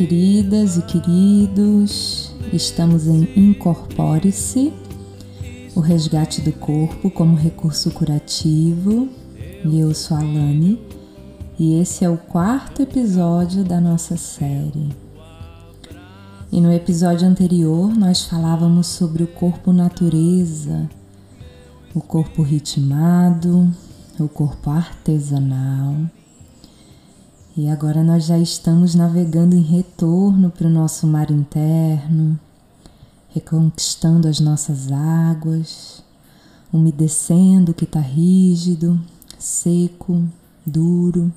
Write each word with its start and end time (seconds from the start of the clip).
queridas 0.00 0.78
e 0.78 0.82
queridos, 0.82 2.32
estamos 2.54 3.06
em 3.06 3.28
Incorpore-se, 3.36 4.72
o 5.76 5.80
resgate 5.80 6.40
do 6.40 6.52
corpo 6.52 7.10
como 7.10 7.36
recurso 7.36 7.90
curativo, 7.90 9.10
eu 9.62 9.94
sou 9.94 10.16
a 10.16 10.20
Lani, 10.20 10.80
e 11.58 11.78
esse 11.78 12.02
é 12.02 12.08
o 12.08 12.16
quarto 12.16 12.80
episódio 12.80 13.62
da 13.62 13.78
nossa 13.78 14.16
série. 14.16 14.88
E 16.50 16.62
no 16.62 16.72
episódio 16.72 17.28
anterior 17.28 17.94
nós 17.94 18.24
falávamos 18.24 18.86
sobre 18.86 19.22
o 19.22 19.26
corpo 19.26 19.70
natureza, 19.70 20.88
o 21.94 22.00
corpo 22.00 22.40
ritmado, 22.40 23.70
o 24.18 24.26
corpo 24.30 24.70
artesanal. 24.70 25.94
E 27.56 27.68
agora 27.68 28.04
nós 28.04 28.26
já 28.26 28.38
estamos 28.38 28.94
navegando 28.94 29.56
em 29.56 29.60
retorno 29.60 30.50
para 30.50 30.68
o 30.68 30.70
nosso 30.70 31.04
mar 31.04 31.32
interno, 31.32 32.38
reconquistando 33.28 34.28
as 34.28 34.38
nossas 34.38 34.90
águas, 34.92 36.00
umedecendo 36.72 37.70
o 37.72 37.74
que 37.74 37.82
está 37.82 37.98
rígido, 37.98 39.00
seco, 39.36 40.22
duro. 40.64 41.32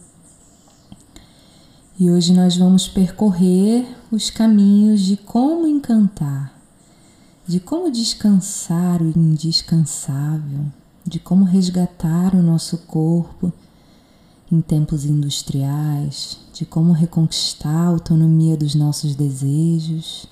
E 1.99 2.11
hoje 2.11 2.31
nós 2.31 2.57
vamos 2.57 2.87
percorrer 2.87 3.83
os 4.11 4.29
caminhos 4.29 5.01
de 5.01 5.17
como 5.17 5.67
encantar, 5.67 6.53
de 7.47 7.59
como 7.59 7.91
descansar 7.91 9.01
o 9.01 9.07
indescansável, 9.17 10.65
de 11.03 11.19
como 11.19 11.43
resgatar 11.43 12.35
o 12.35 12.43
nosso 12.43 12.77
corpo 12.85 13.51
em 14.53 14.61
tempos 14.61 15.05
industriais, 15.05 16.37
de 16.53 16.65
como 16.65 16.93
reconquistar 16.93 17.75
a 17.75 17.87
autonomia 17.87 18.55
dos 18.55 18.75
nossos 18.75 19.15
desejos. 19.15 20.27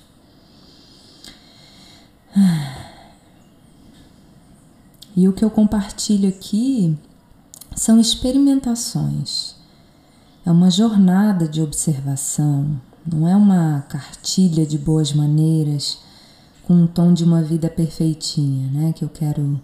E 5.14 5.28
o 5.28 5.32
que 5.34 5.44
eu 5.44 5.50
compartilho 5.50 6.28
aqui 6.28 6.96
são 7.76 8.00
experimentações 8.00 9.60
é 10.44 10.50
uma 10.50 10.70
jornada 10.70 11.46
de 11.46 11.62
observação, 11.62 12.80
não 13.06 13.28
é 13.28 13.36
uma 13.36 13.82
cartilha 13.88 14.66
de 14.66 14.76
boas 14.76 15.12
maneiras 15.12 16.00
com 16.64 16.74
um 16.74 16.86
tom 16.86 17.12
de 17.12 17.22
uma 17.22 17.40
vida 17.42 17.70
perfeitinha, 17.70 18.68
né? 18.70 18.92
Que 18.92 19.04
eu 19.04 19.08
quero 19.08 19.60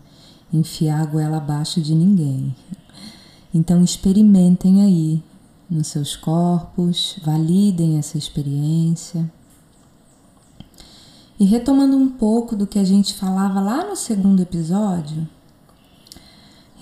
enfiar 0.53 1.01
a 1.01 1.05
goela 1.05 1.39
abaixo 1.39 1.81
de 1.81 1.95
ninguém. 1.95 2.55
Então 3.53 3.83
experimentem 3.83 4.83
aí 4.83 5.23
nos 5.71 5.89
seus 5.89 6.17
corpos, 6.17 7.19
validem 7.23 7.99
essa 7.99 8.17
experiência. 8.17 9.31
E 11.39 11.45
retomando 11.45 11.97
um 11.97 12.09
pouco 12.09 12.57
do 12.57 12.67
que 12.67 12.79
a 12.79 12.85
gente 12.85 13.15
falava 13.15 13.61
lá 13.61 13.85
no 13.85 13.95
segundo 13.95 14.43
episódio, 14.43 15.29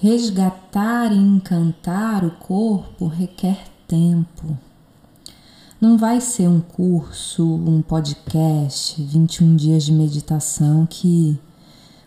resgatar 0.00 1.12
e 1.12 1.17
encantar 1.17 2.25
o 2.25 2.31
corpo 2.31 3.06
requer 3.06 3.64
tempo. 3.87 4.56
Não 5.78 5.99
vai 5.99 6.22
ser 6.22 6.49
um 6.49 6.60
curso, 6.60 7.44
um 7.44 7.82
podcast, 7.82 9.03
21 9.03 9.56
dias 9.56 9.84
de 9.84 9.93
meditação 9.93 10.87
que 10.87 11.38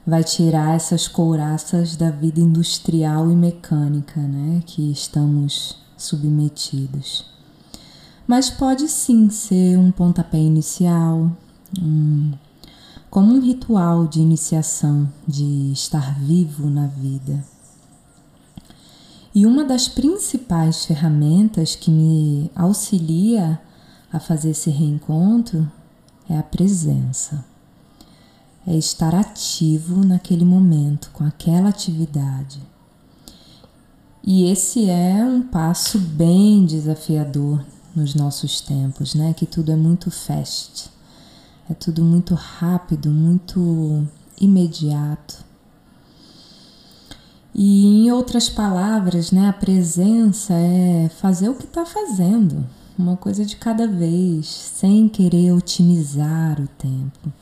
vai 0.10 0.24
tirar 0.24 0.76
essas 0.76 1.08
couraças 1.08 1.96
da 1.96 2.10
vida 2.10 2.40
industrial 2.40 3.32
e 3.32 3.36
mecânica, 3.36 4.20
né, 4.20 4.64
que 4.66 4.92
estamos 4.92 5.78
submetidos. 5.96 7.26
Mas 8.28 8.50
pode 8.50 8.88
sim 8.88 9.30
ser 9.30 9.78
um 9.78 9.92
pontapé 9.92 10.38
inicial, 10.38 11.32
um, 11.80 12.32
como 13.10 13.34
um 13.34 13.40
ritual 13.40 14.08
de 14.08 14.20
iniciação, 14.20 15.08
de 15.28 15.72
estar 15.72 16.20
vivo 16.20 16.70
na 16.70 16.88
vida. 16.88 17.44
E 19.34 19.46
uma 19.46 19.64
das 19.64 19.88
principais 19.88 20.86
ferramentas 20.86 21.76
que 21.76 21.92
me 21.92 22.52
auxilia 22.56 23.60
a 24.12 24.20
fazer 24.20 24.52
esse 24.52 24.70
reencontro 24.70 25.72
é 26.28 26.38
a 26.38 26.44
presença. 26.44 27.46
É 28.68 28.76
estar 28.76 29.16
ativo 29.16 30.06
naquele 30.06 30.46
momento, 30.46 31.10
com 31.12 31.24
aquela 31.24 31.70
atividade. 31.70 32.62
E 34.24 34.52
esse 34.52 34.90
é 34.90 35.24
um 35.24 35.42
passo 35.42 35.98
bem 35.98 36.66
desafiador 36.66 37.66
nos 37.96 38.14
nossos 38.14 38.62
tempos, 38.62 39.16
né? 39.16 39.34
Que 39.34 39.46
tudo 39.46 39.72
é 39.72 39.76
muito 39.76 40.12
fast. 40.12 40.90
É 41.70 41.74
tudo 41.74 42.04
muito 42.04 42.36
rápido, 42.36 43.10
muito 43.10 44.08
imediato. 44.40 45.44
E 47.54 48.06
em 48.06 48.12
outras 48.12 48.48
palavras, 48.50 49.32
né, 49.32 49.50
a 49.50 49.54
presença 49.54 50.54
é 50.54 51.10
fazer 51.20 51.50
o 51.50 51.56
que 51.56 51.66
está 51.66 51.86
fazendo, 51.86 52.66
uma 52.98 53.18
coisa 53.18 53.46
de 53.46 53.56
cada 53.56 53.88
vez, 53.88 54.48
sem 54.48 55.10
querer 55.10 55.52
otimizar 55.52 56.60
o 56.62 56.68
tempo. 56.68 57.34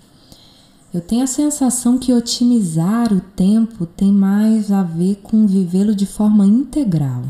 Eu 0.94 1.02
tenho 1.02 1.24
a 1.24 1.28
sensação 1.28 1.98
que 1.98 2.14
otimizar 2.14 3.12
o 3.12 3.20
tempo 3.20 3.86
tem 3.86 4.12
mais 4.12 4.72
a 4.72 4.84
ver 4.84 5.18
com 5.18 5.46
vivê-lo 5.46 5.94
de 5.94 6.06
forma 6.06 6.46
integral. 6.46 7.26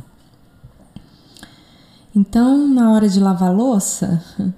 Então, 2.16 2.68
na 2.68 2.92
hora 2.92 3.10
de 3.10 3.20
lavar 3.20 3.54
louça, 3.54 4.24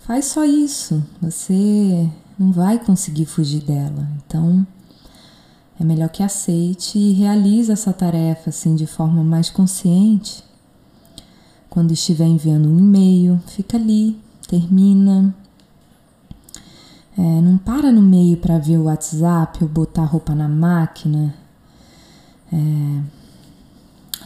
faz 0.00 0.26
só 0.26 0.44
isso. 0.44 1.02
Você 1.20 2.08
não 2.38 2.52
vai 2.52 2.78
conseguir 2.78 3.26
fugir 3.26 3.62
dela. 3.62 4.06
Então, 4.24 4.66
é 5.80 5.84
melhor 5.84 6.10
que 6.10 6.22
aceite 6.22 6.98
e 6.98 7.12
realize 7.12 7.72
essa 7.72 7.92
tarefa 7.92 8.50
assim 8.50 8.74
de 8.74 8.86
forma 8.86 9.24
mais 9.24 9.50
consciente. 9.50 10.44
Quando 11.68 11.92
estiver 11.92 12.26
enviando 12.26 12.68
um 12.68 12.78
e-mail, 12.78 13.40
fica 13.46 13.78
ali, 13.78 14.18
termina. 14.46 15.34
É, 17.16 17.20
não 17.20 17.58
para 17.58 17.92
no 17.92 18.00
meio 18.00 18.38
para 18.38 18.58
ver 18.58 18.78
o 18.78 18.84
WhatsApp 18.84 19.62
ou 19.62 19.68
botar 19.68 20.04
roupa 20.04 20.34
na 20.34 20.48
máquina. 20.48 21.34
É, 22.52 23.02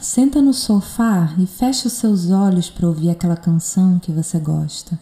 senta 0.00 0.40
no 0.40 0.54
sofá 0.54 1.34
e 1.38 1.46
fecha 1.46 1.88
os 1.88 1.94
seus 1.94 2.30
olhos 2.30 2.70
para 2.70 2.86
ouvir 2.86 3.10
aquela 3.10 3.36
canção 3.36 3.98
que 3.98 4.12
você 4.12 4.38
gosta. 4.38 4.98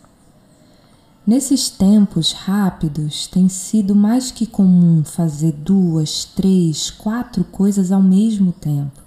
Nesses 1.26 1.70
tempos 1.70 2.32
rápidos, 2.32 3.26
tem 3.26 3.48
sido 3.48 3.94
mais 3.94 4.30
que 4.30 4.46
comum 4.46 5.02
fazer 5.02 5.52
duas, 5.52 6.26
três, 6.26 6.90
quatro 6.90 7.44
coisas 7.44 7.90
ao 7.90 8.02
mesmo 8.02 8.52
tempo, 8.52 9.00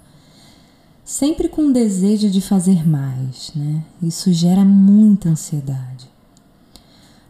sempre 1.04 1.48
com 1.48 1.68
o 1.68 1.72
desejo 1.72 2.28
de 2.28 2.40
fazer 2.40 2.84
mais, 2.84 3.52
né? 3.54 3.84
Isso 4.02 4.32
gera 4.32 4.64
muita 4.64 5.28
ansiedade. 5.28 6.07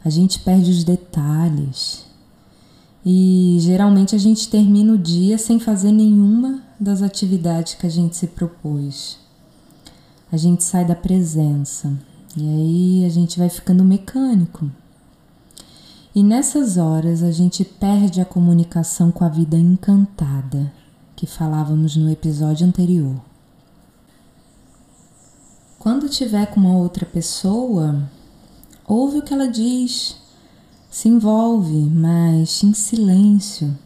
A 0.08 0.10
gente 0.10 0.38
perde 0.38 0.70
os 0.70 0.84
detalhes 0.84 2.06
e 3.04 3.58
geralmente 3.60 4.14
a 4.16 4.18
gente 4.18 4.48
termina 4.48 4.94
o 4.94 4.96
dia 4.96 5.36
sem 5.36 5.60
fazer 5.60 5.92
nenhuma 5.92 6.62
das 6.80 7.02
atividades 7.02 7.74
que 7.74 7.86
a 7.86 7.90
gente 7.90 8.16
se 8.16 8.26
propôs. 8.28 9.18
A 10.32 10.36
gente 10.38 10.64
sai 10.64 10.86
da 10.86 10.94
presença 10.94 11.92
e 12.34 12.40
aí 12.40 13.04
a 13.04 13.10
gente 13.10 13.38
vai 13.38 13.50
ficando 13.50 13.84
mecânico. 13.84 14.70
E 16.14 16.22
nessas 16.22 16.78
horas 16.78 17.22
a 17.22 17.30
gente 17.30 17.62
perde 17.62 18.22
a 18.22 18.24
comunicação 18.24 19.10
com 19.10 19.24
a 19.24 19.28
vida 19.28 19.58
encantada 19.58 20.72
que 21.14 21.26
falávamos 21.26 21.96
no 21.96 22.10
episódio 22.10 22.66
anterior. 22.66 23.20
Quando 25.78 26.08
tiver 26.08 26.46
com 26.46 26.60
uma 26.60 26.78
outra 26.78 27.04
pessoa, 27.04 28.08
ouve 28.88 29.18
o 29.18 29.22
que 29.22 29.34
ela 29.34 29.46
diz, 29.46 30.16
se 30.90 31.08
envolve, 31.08 31.84
mas 31.90 32.64
em 32.64 32.72
silêncio. 32.72 33.76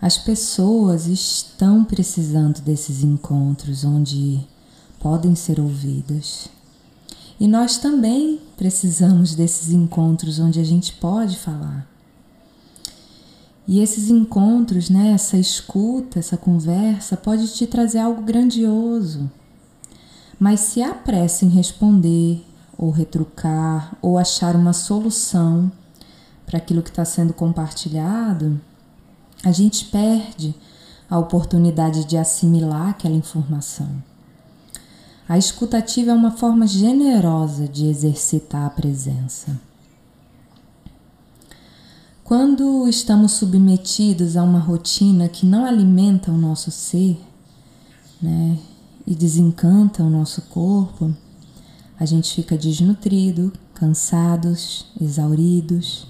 As 0.00 0.18
pessoas 0.18 1.06
estão 1.06 1.82
precisando 1.82 2.60
desses 2.60 3.02
encontros 3.02 3.82
onde 3.82 4.46
podem 5.00 5.34
ser 5.34 5.58
ouvidas. 5.58 6.48
E 7.40 7.48
nós 7.48 7.78
também 7.78 8.40
precisamos 8.56 9.34
desses 9.34 9.70
encontros 9.70 10.38
onde 10.38 10.60
a 10.60 10.64
gente 10.64 10.92
pode 10.92 11.38
falar. 11.38 11.88
E 13.66 13.80
esses 13.80 14.10
encontros, 14.10 14.88
né, 14.90 15.12
essa 15.12 15.36
escuta, 15.36 16.18
essa 16.18 16.36
conversa 16.36 17.16
pode 17.16 17.48
te 17.48 17.66
trazer 17.66 17.98
algo 17.98 18.22
grandioso. 18.22 19.30
Mas 20.38 20.60
se 20.60 20.82
há 20.82 20.94
pressa 20.94 21.44
em 21.44 21.48
responder, 21.48 22.44
ou 22.78 22.90
retrucar, 22.90 23.96
ou 24.02 24.18
achar 24.18 24.54
uma 24.54 24.72
solução 24.72 25.70
para 26.44 26.58
aquilo 26.58 26.82
que 26.82 26.90
está 26.90 27.04
sendo 27.04 27.32
compartilhado, 27.32 28.60
a 29.42 29.52
gente 29.52 29.86
perde 29.86 30.54
a 31.08 31.18
oportunidade 31.18 32.04
de 32.04 32.16
assimilar 32.16 32.90
aquela 32.90 33.14
informação. 33.14 33.88
A 35.28 35.36
escutativa 35.36 36.12
é 36.12 36.14
uma 36.14 36.30
forma 36.30 36.66
generosa 36.66 37.66
de 37.66 37.86
exercitar 37.86 38.66
a 38.66 38.70
presença. 38.70 39.58
Quando 42.22 42.88
estamos 42.88 43.32
submetidos 43.32 44.36
a 44.36 44.42
uma 44.42 44.58
rotina 44.58 45.28
que 45.28 45.46
não 45.46 45.64
alimenta 45.64 46.30
o 46.30 46.36
nosso 46.36 46.70
ser, 46.70 47.20
né, 48.20 48.58
e 49.06 49.14
desencanta 49.14 50.02
o 50.02 50.10
nosso 50.10 50.42
corpo, 50.42 51.14
a 51.98 52.04
gente 52.04 52.34
fica 52.34 52.58
desnutrido, 52.58 53.52
cansados, 53.74 54.86
exauridos, 55.00 56.06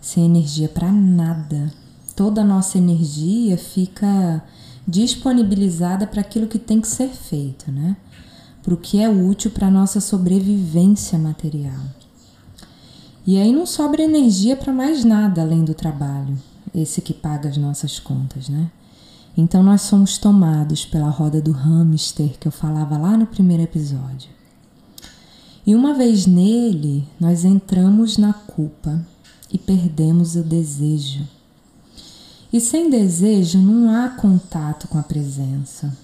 sem 0.00 0.24
energia 0.24 0.68
para 0.68 0.90
nada. 0.90 1.72
Toda 2.16 2.40
a 2.40 2.44
nossa 2.44 2.78
energia 2.78 3.58
fica 3.58 4.42
disponibilizada 4.86 6.06
para 6.06 6.22
aquilo 6.22 6.46
que 6.46 6.58
tem 6.58 6.80
que 6.80 6.88
ser 6.88 7.10
feito, 7.10 7.70
né? 7.70 7.96
Para 8.62 8.72
o 8.74 8.78
que 8.78 9.00
é 9.00 9.08
útil 9.08 9.50
para 9.50 9.66
a 9.66 9.70
nossa 9.70 10.00
sobrevivência 10.00 11.18
material. 11.18 11.80
E 13.26 13.36
aí 13.36 13.52
não 13.52 13.66
sobra 13.66 14.02
energia 14.02 14.56
para 14.56 14.72
mais 14.72 15.04
nada 15.04 15.42
além 15.42 15.62
do 15.62 15.74
trabalho, 15.74 16.38
esse 16.74 17.02
que 17.02 17.12
paga 17.12 17.50
as 17.50 17.58
nossas 17.58 17.98
contas, 17.98 18.48
né? 18.48 18.70
Então 19.36 19.62
nós 19.62 19.82
somos 19.82 20.16
tomados 20.16 20.86
pela 20.86 21.10
roda 21.10 21.40
do 21.40 21.52
hamster 21.52 22.38
que 22.38 22.48
eu 22.48 22.52
falava 22.52 22.96
lá 22.96 23.16
no 23.16 23.26
primeiro 23.26 23.62
episódio. 23.62 24.37
E 25.68 25.74
uma 25.74 25.92
vez 25.92 26.26
nele, 26.26 27.06
nós 27.20 27.44
entramos 27.44 28.16
na 28.16 28.32
culpa 28.32 29.06
e 29.52 29.58
perdemos 29.58 30.34
o 30.34 30.42
desejo. 30.42 31.28
E 32.50 32.58
sem 32.58 32.88
desejo 32.88 33.58
não 33.58 33.94
há 33.94 34.08
contato 34.08 34.88
com 34.88 34.96
a 34.96 35.02
presença. 35.02 35.94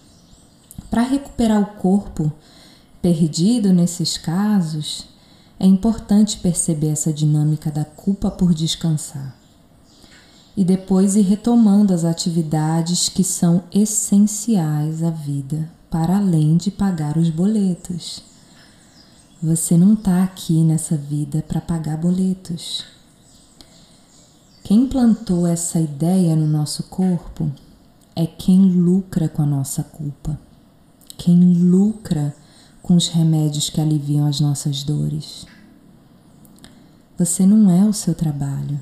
Para 0.90 1.00
recuperar 1.00 1.62
o 1.62 1.80
corpo 1.80 2.30
perdido 3.00 3.72
nesses 3.72 4.18
casos, 4.18 5.06
é 5.58 5.64
importante 5.64 6.36
perceber 6.40 6.88
essa 6.88 7.10
dinâmica 7.10 7.70
da 7.70 7.86
culpa 7.86 8.30
por 8.30 8.52
descansar 8.52 9.34
e 10.54 10.62
depois 10.62 11.16
ir 11.16 11.22
retomando 11.22 11.94
as 11.94 12.04
atividades 12.04 13.08
que 13.08 13.24
são 13.24 13.64
essenciais 13.72 15.02
à 15.02 15.08
vida, 15.08 15.70
para 15.88 16.18
além 16.18 16.58
de 16.58 16.70
pagar 16.70 17.16
os 17.16 17.30
boletos. 17.30 18.33
Você 19.44 19.76
não 19.76 19.92
está 19.92 20.24
aqui 20.24 20.64
nessa 20.64 20.96
vida 20.96 21.44
para 21.46 21.60
pagar 21.60 21.98
boletos. 21.98 22.82
Quem 24.62 24.88
plantou 24.88 25.46
essa 25.46 25.78
ideia 25.78 26.34
no 26.34 26.46
nosso 26.46 26.84
corpo 26.84 27.52
é 28.16 28.26
quem 28.26 28.72
lucra 28.72 29.28
com 29.28 29.42
a 29.42 29.46
nossa 29.46 29.82
culpa, 29.82 30.40
quem 31.18 31.36
lucra 31.58 32.34
com 32.80 32.96
os 32.96 33.08
remédios 33.08 33.68
que 33.68 33.82
aliviam 33.82 34.26
as 34.26 34.40
nossas 34.40 34.82
dores. 34.82 35.44
Você 37.18 37.44
não 37.44 37.70
é 37.70 37.86
o 37.86 37.92
seu 37.92 38.14
trabalho. 38.14 38.80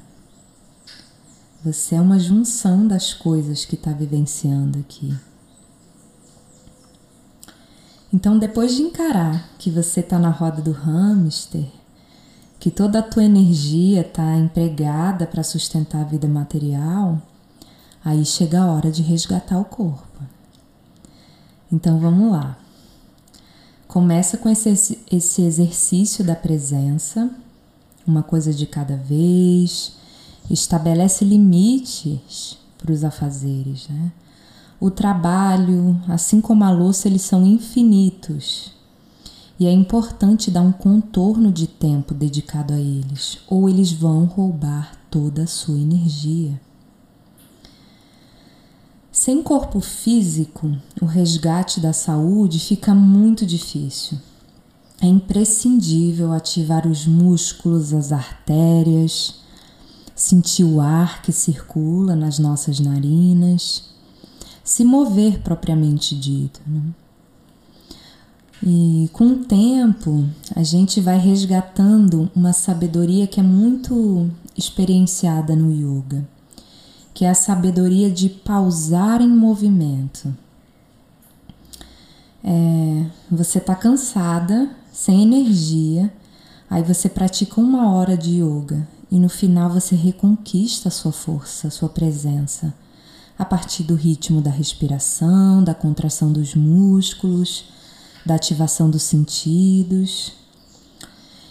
Você 1.65 1.97
é 1.97 2.01
uma 2.01 2.21
junção 2.21 2.87
das 2.87 3.13
coisas 3.13 3.65
que 3.65 3.75
está 3.75 3.91
vivenciando 3.91 4.79
aqui. 4.79 5.13
Então, 8.13 8.39
depois 8.39 8.77
de 8.77 8.83
encarar 8.83 9.49
que 9.59 9.71
você 9.71 10.01
está 10.01 10.19
na 10.19 10.29
roda 10.29 10.61
do 10.61 10.73
hamster, 10.73 11.65
que 12.61 12.71
toda 12.71 12.99
a 12.99 13.03
tua 13.03 13.25
energia 13.25 14.03
está 14.03 14.37
empregada 14.37 15.27
para 15.27 15.43
sustentar 15.43 16.03
a 16.03 16.05
vida 16.05 16.29
material, 16.29 17.21
aí 18.05 18.25
chega 18.25 18.61
a 18.61 18.71
hora 18.71 18.91
de 18.91 19.03
resgatar 19.03 19.59
o 19.59 19.65
corpo. 19.65 20.23
Então, 21.73 21.99
vamos 21.99 22.31
lá. 22.31 22.59
Começa 23.89 24.37
com 24.37 24.49
esse, 24.49 24.99
esse 25.11 25.43
exercício 25.43 26.23
da 26.23 26.37
presença, 26.37 27.31
uma 28.07 28.23
coisa 28.23 28.53
de 28.53 28.67
cada 28.67 28.97
vez, 28.97 29.93
estabelece 30.51 31.25
limites 31.25 32.59
para 32.77 32.93
os 32.93 33.05
afazeres. 33.05 33.89
Né? 33.89 34.13
O 34.83 34.91
trabalho, 34.91 35.97
assim 36.09 36.41
como 36.41 36.65
a 36.65 36.71
louça, 36.73 37.07
eles 37.07 37.23
são 37.23 37.47
infinitos. 37.47 38.73
E 39.57 39.65
é 39.65 39.71
importante 39.71 40.51
dar 40.51 40.63
um 40.63 40.73
contorno 40.73 41.53
de 41.53 41.69
tempo 41.69 42.13
dedicado 42.13 42.75
a 42.75 42.81
eles, 42.81 43.39
ou 43.47 43.69
eles 43.69 43.93
vão 43.93 44.25
roubar 44.25 44.97
toda 45.09 45.45
a 45.45 45.47
sua 45.47 45.79
energia. 45.79 46.61
Sem 49.13 49.41
corpo 49.41 49.79
físico, 49.79 50.77
o 51.01 51.05
resgate 51.05 51.79
da 51.79 51.93
saúde 51.93 52.59
fica 52.59 52.93
muito 52.93 53.47
difícil. 53.47 54.19
É 55.01 55.07
imprescindível 55.07 56.33
ativar 56.33 56.89
os 56.89 57.07
músculos, 57.07 57.93
as 57.93 58.11
artérias, 58.11 59.37
sentir 60.13 60.65
o 60.65 60.81
ar 60.81 61.23
que 61.23 61.31
circula 61.31 62.17
nas 62.17 62.41
nossas 62.41 62.81
narinas, 62.81 63.92
se 64.63 64.85
mover 64.85 65.41
propriamente 65.41 66.15
dito. 66.15 66.61
Né? 66.67 66.83
E 68.65 69.11
com 69.13 69.27
o 69.27 69.45
tempo, 69.45 70.25
a 70.55 70.63
gente 70.63 71.01
vai 71.01 71.19
resgatando 71.19 72.31
uma 72.35 72.53
sabedoria 72.53 73.27
que 73.27 73.41
é 73.41 73.43
muito 73.43 74.31
experienciada 74.57 75.57
no 75.57 75.73
yoga 75.73 76.25
que 77.15 77.25
é 77.25 77.31
a 77.31 77.35
sabedoria 77.35 78.11
de 78.11 78.29
pausar 78.29 79.21
em 79.21 79.29
movimento. 79.29 80.35
É, 82.43 83.07
você 83.31 83.59
está 83.59 83.75
cansada, 83.75 84.71
sem 84.93 85.23
energia, 85.23 86.13
aí 86.69 86.83
você 86.83 87.09
pratica 87.09 87.61
uma 87.61 87.93
hora 87.93 88.17
de 88.17 88.43
yoga 88.43 88.87
e 89.11 89.19
no 89.19 89.29
final 89.29 89.71
você 89.71 89.95
reconquista 89.95 90.89
a 90.89 90.93
sua 90.93 91.13
força, 91.13 91.69
a 91.69 91.71
sua 91.71 91.89
presença, 91.89 92.75
a 93.43 93.45
partir 93.45 93.83
do 93.83 93.97
ritmo 93.97 94.41
da 94.41 94.51
respiração, 94.51 95.65
da 95.65 95.75
contração 95.75 96.33
dos 96.33 96.55
músculos, 96.55 97.65
da 98.25 98.37
ativação 98.37 98.89
dos 98.89 99.03
sentidos. 99.03 100.33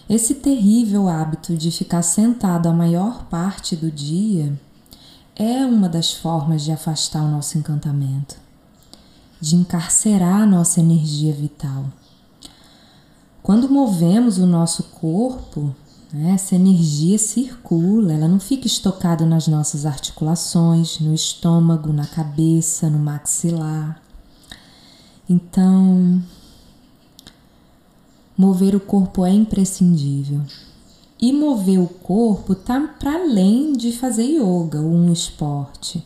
Esse 0.09 0.35
terrível 0.35 1.09
hábito 1.09 1.57
de 1.57 1.69
ficar 1.69 2.01
sentado 2.01 2.69
a 2.69 2.73
maior 2.73 3.25
parte 3.25 3.75
do 3.75 3.91
dia 3.91 4.57
é 5.35 5.65
uma 5.65 5.89
das 5.89 6.13
formas 6.13 6.63
de 6.63 6.71
afastar 6.71 7.23
o 7.23 7.29
nosso 7.29 7.57
encantamento, 7.57 8.37
de 9.41 9.57
encarcerar 9.57 10.43
a 10.43 10.45
nossa 10.45 10.79
energia 10.79 11.33
vital. 11.33 11.85
Quando 13.43 13.67
movemos 13.67 14.37
o 14.37 14.45
nosso 14.45 14.83
corpo, 14.83 15.75
essa 16.13 16.55
energia 16.55 17.17
circula, 17.17 18.13
ela 18.13 18.27
não 18.27 18.39
fica 18.39 18.67
estocada 18.67 19.25
nas 19.25 19.47
nossas 19.47 19.85
articulações, 19.85 20.99
no 20.99 21.13
estômago, 21.13 21.93
na 21.93 22.05
cabeça, 22.05 22.89
no 22.89 22.99
maxilar. 22.99 24.01
Então, 25.29 26.21
mover 28.37 28.75
o 28.75 28.79
corpo 28.79 29.25
é 29.25 29.31
imprescindível. 29.31 30.41
E 31.21 31.31
mover 31.31 31.79
o 31.79 31.87
corpo 31.87 32.55
tá 32.55 32.79
para 32.99 33.13
além 33.13 33.73
de 33.73 33.93
fazer 33.93 34.23
yoga 34.23 34.81
ou 34.81 34.91
um 34.91 35.13
esporte. 35.13 36.03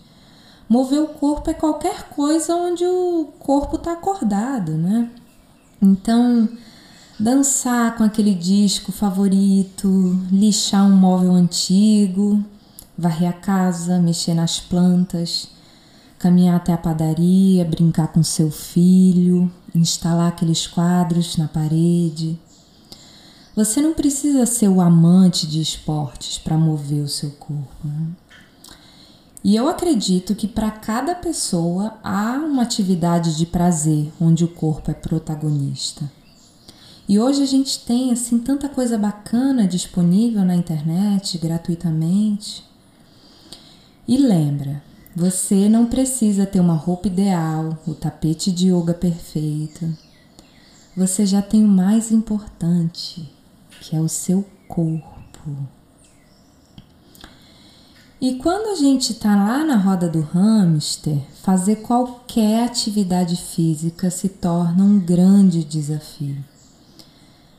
Mover 0.69 1.01
o 1.01 1.07
corpo 1.07 1.49
é 1.49 1.53
qualquer 1.53 2.09
coisa 2.09 2.55
onde 2.55 2.85
o 2.85 3.29
corpo 3.39 3.77
está 3.77 3.93
acordado, 3.93 4.73
né? 4.73 5.09
Então, 5.81 6.49
dançar 7.19 7.95
com 7.97 8.03
aquele 8.03 8.33
disco 8.33 8.91
favorito, 8.91 9.87
lixar 10.31 10.85
um 10.85 10.95
móvel 10.95 11.31
antigo, 11.31 12.43
varrer 12.97 13.29
a 13.29 13.33
casa, 13.33 13.99
mexer 13.99 14.33
nas 14.33 14.59
plantas, 14.59 15.49
caminhar 16.19 16.55
até 16.55 16.73
a 16.73 16.77
padaria, 16.77 17.65
brincar 17.65 18.07
com 18.09 18.23
seu 18.23 18.51
filho, 18.51 19.51
instalar 19.73 20.29
aqueles 20.29 20.67
quadros 20.67 21.37
na 21.37 21.47
parede 21.47 22.39
você 23.55 23.81
não 23.81 23.93
precisa 23.93 24.45
ser 24.45 24.67
o 24.67 24.81
amante 24.81 25.47
de 25.47 25.61
esportes 25.61 26.37
para 26.37 26.57
mover 26.57 27.01
o 27.01 27.07
seu 27.07 27.31
corpo. 27.31 27.87
Né? 27.87 28.07
E 29.41 29.55
eu 29.55 29.69
acredito 29.69 30.35
que 30.35 30.47
para 30.47 30.69
cada 30.69 31.15
pessoa 31.15 31.93
há 32.03 32.33
uma 32.33 32.63
atividade 32.63 33.37
de 33.37 33.45
prazer 33.45 34.11
onde 34.19 34.43
o 34.43 34.49
corpo 34.49 34.91
é 34.91 34.93
protagonista. 34.93 36.11
E 37.07 37.19
hoje 37.19 37.43
a 37.43 37.45
gente 37.45 37.79
tem 37.85 38.11
assim 38.11 38.39
tanta 38.39 38.67
coisa 38.67 38.97
bacana 38.97 39.67
disponível 39.67 40.43
na 40.43 40.55
internet 40.55 41.37
gratuitamente. 41.37 42.63
E 44.07 44.17
lembra, 44.17 44.81
você 45.15 45.69
não 45.69 45.85
precisa 45.85 46.47
ter 46.47 46.59
uma 46.59 46.73
roupa 46.73 47.07
ideal, 47.07 47.77
o 47.85 47.93
tapete 47.93 48.51
de 48.51 48.71
yoga 48.71 48.93
perfeito. 48.93 49.95
Você 50.97 51.25
já 51.27 51.41
tem 51.43 51.63
o 51.63 51.67
mais 51.67 52.11
importante, 52.11 53.31
que 53.81 53.95
é 53.95 53.99
o 54.01 54.09
seu 54.09 54.43
corpo. 54.67 55.55
E 58.19 58.35
quando 58.35 58.71
a 58.71 58.75
gente 58.75 59.11
está 59.11 59.35
lá 59.35 59.63
na 59.63 59.77
roda 59.77 60.09
do 60.09 60.21
hamster, 60.21 61.19
fazer 61.43 61.77
qualquer 61.77 62.63
atividade 62.63 63.35
física 63.35 64.09
se 64.09 64.27
torna 64.27 64.83
um 64.83 64.99
grande 64.99 65.63
desafio. 65.63 66.54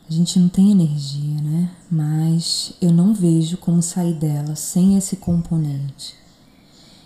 A 0.08 0.12
gente 0.12 0.38
não 0.38 0.48
tem 0.48 0.70
energia, 0.70 1.40
né? 1.42 1.70
Mas 1.90 2.72
eu 2.80 2.92
não 2.92 3.12
vejo 3.12 3.56
como 3.56 3.82
sair 3.82 4.14
dela 4.14 4.54
sem 4.54 4.96
esse 4.96 5.16
componente. 5.16 6.14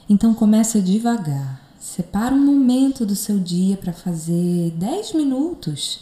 Então 0.08 0.34
começa 0.34 0.82
devagar. 0.82 1.62
Separa 1.78 2.34
um 2.34 2.44
momento 2.44 3.06
do 3.06 3.16
seu 3.16 3.38
dia 3.38 3.76
para 3.76 3.92
fazer 3.92 4.70
10 4.72 5.14
minutos 5.14 6.00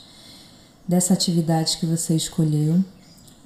dessa 0.88 1.14
atividade 1.14 1.76
que 1.76 1.86
você 1.86 2.16
escolheu 2.16 2.82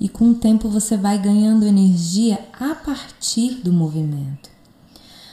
e 0.00 0.08
com 0.08 0.30
o 0.30 0.34
tempo 0.34 0.68
você 0.68 0.96
vai 0.96 1.18
ganhando 1.18 1.66
energia 1.66 2.38
a 2.58 2.74
partir 2.74 3.56
do 3.56 3.72
movimento. 3.72 4.50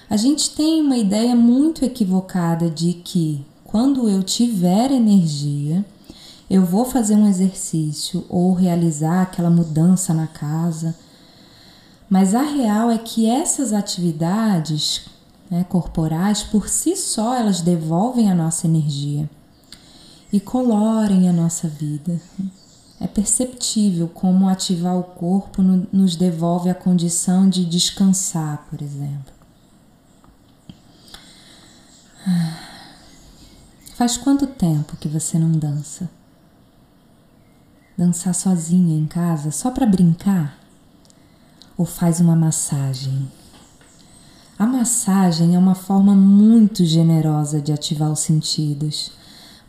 A 0.09 0.17
gente 0.17 0.49
tem 0.51 0.81
uma 0.81 0.97
ideia 0.97 1.35
muito 1.35 1.85
equivocada 1.85 2.69
de 2.69 2.93
que 2.93 3.45
quando 3.63 4.09
eu 4.09 4.23
tiver 4.23 4.91
energia, 4.91 5.85
eu 6.49 6.65
vou 6.65 6.83
fazer 6.83 7.15
um 7.15 7.27
exercício 7.27 8.25
ou 8.27 8.53
realizar 8.53 9.21
aquela 9.21 9.51
mudança 9.51 10.13
na 10.13 10.25
casa. 10.25 10.95
Mas 12.09 12.33
a 12.33 12.41
real 12.41 12.89
é 12.89 12.97
que 12.97 13.29
essas 13.29 13.71
atividades 13.71 15.05
né, 15.49 15.63
corporais, 15.69 16.41
por 16.41 16.67
si 16.67 16.95
só, 16.95 17.35
elas 17.35 17.61
devolvem 17.61 18.31
a 18.31 18.35
nossa 18.35 18.65
energia 18.65 19.29
e 20.33 20.39
colorem 20.39 21.29
a 21.29 21.33
nossa 21.33 21.67
vida. 21.67 22.19
É 22.99 23.07
perceptível 23.07 24.07
como 24.07 24.49
ativar 24.49 24.97
o 24.97 25.03
corpo 25.03 25.61
nos 25.61 26.15
devolve 26.15 26.69
a 26.69 26.75
condição 26.75 27.47
de 27.47 27.63
descansar, 27.63 28.65
por 28.69 28.81
exemplo. 28.81 29.33
Faz 33.95 34.17
quanto 34.17 34.47
tempo 34.47 34.97
que 34.97 35.07
você 35.07 35.37
não 35.37 35.51
dança? 35.51 36.09
Dançar 37.99 38.33
sozinha 38.33 38.97
em 38.97 39.05
casa 39.05 39.51
só 39.51 39.71
para 39.71 39.85
brincar? 39.85 40.57
Ou 41.77 41.85
faz 41.85 42.21
uma 42.21 42.33
massagem? 42.33 43.29
A 44.57 44.65
massagem 44.65 45.53
é 45.53 45.59
uma 45.59 45.75
forma 45.75 46.15
muito 46.15 46.85
generosa 46.85 47.59
de 47.59 47.73
ativar 47.73 48.09
os 48.09 48.21
sentidos. 48.21 49.11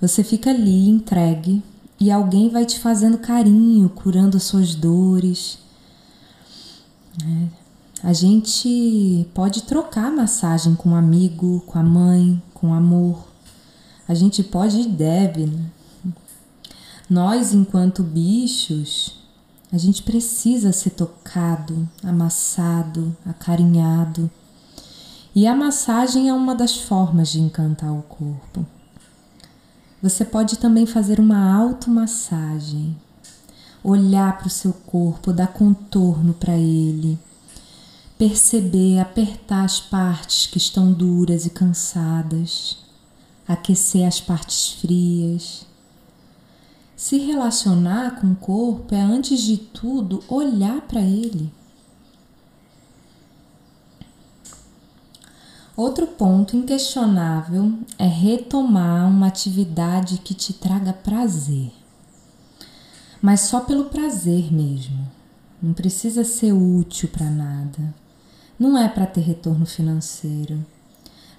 Você 0.00 0.22
fica 0.22 0.50
ali 0.50 0.88
entregue 0.88 1.60
e 1.98 2.08
alguém 2.08 2.48
vai 2.48 2.64
te 2.64 2.78
fazendo 2.78 3.18
carinho, 3.18 3.88
curando 3.88 4.38
suas 4.38 4.76
dores. 4.76 5.58
É. 7.24 7.48
A 8.04 8.12
gente 8.12 9.28
pode 9.34 9.64
trocar 9.64 10.08
massagem 10.12 10.76
com 10.76 10.90
um 10.90 10.94
amigo, 10.94 11.64
com 11.66 11.80
a 11.80 11.82
mãe, 11.82 12.40
com 12.54 12.72
amor. 12.72 13.26
A 14.06 14.14
gente 14.14 14.44
pode 14.44 14.82
e 14.82 14.86
deve. 14.86 15.46
Né? 15.46 15.64
Nós, 17.10 17.52
enquanto 17.52 18.04
bichos, 18.04 19.16
a 19.72 19.76
gente 19.76 20.00
precisa 20.00 20.70
ser 20.70 20.90
tocado, 20.90 21.88
amassado, 22.04 23.16
acarinhado. 23.26 24.30
E 25.34 25.44
a 25.44 25.56
massagem 25.56 26.28
é 26.28 26.32
uma 26.32 26.54
das 26.54 26.76
formas 26.76 27.30
de 27.30 27.40
encantar 27.40 27.92
o 27.92 28.02
corpo. 28.02 28.64
Você 30.00 30.24
pode 30.24 30.56
também 30.58 30.86
fazer 30.86 31.18
uma 31.18 31.52
automassagem, 31.52 32.96
olhar 33.82 34.38
para 34.38 34.46
o 34.46 34.50
seu 34.50 34.72
corpo, 34.72 35.32
dar 35.32 35.48
contorno 35.48 36.32
para 36.32 36.56
ele, 36.56 37.18
perceber, 38.16 39.00
apertar 39.00 39.64
as 39.64 39.80
partes 39.80 40.46
que 40.46 40.58
estão 40.58 40.92
duras 40.92 41.44
e 41.44 41.50
cansadas, 41.50 42.78
aquecer 43.48 44.06
as 44.06 44.20
partes 44.20 44.74
frias. 44.74 45.69
Se 47.00 47.16
relacionar 47.16 48.20
com 48.20 48.32
o 48.32 48.36
corpo 48.36 48.94
é, 48.94 49.00
antes 49.00 49.40
de 49.40 49.56
tudo, 49.56 50.22
olhar 50.28 50.82
para 50.82 51.00
ele. 51.00 51.50
Outro 55.74 56.06
ponto 56.06 56.58
inquestionável 56.58 57.72
é 57.98 58.06
retomar 58.06 59.08
uma 59.08 59.28
atividade 59.28 60.18
que 60.18 60.34
te 60.34 60.52
traga 60.52 60.92
prazer. 60.92 61.72
Mas 63.22 63.40
só 63.40 63.60
pelo 63.60 63.86
prazer 63.86 64.52
mesmo. 64.52 65.10
Não 65.62 65.72
precisa 65.72 66.22
ser 66.22 66.52
útil 66.52 67.08
para 67.08 67.30
nada. 67.30 67.94
Não 68.58 68.76
é 68.76 68.90
para 68.90 69.06
ter 69.06 69.22
retorno 69.22 69.64
financeiro. 69.64 70.66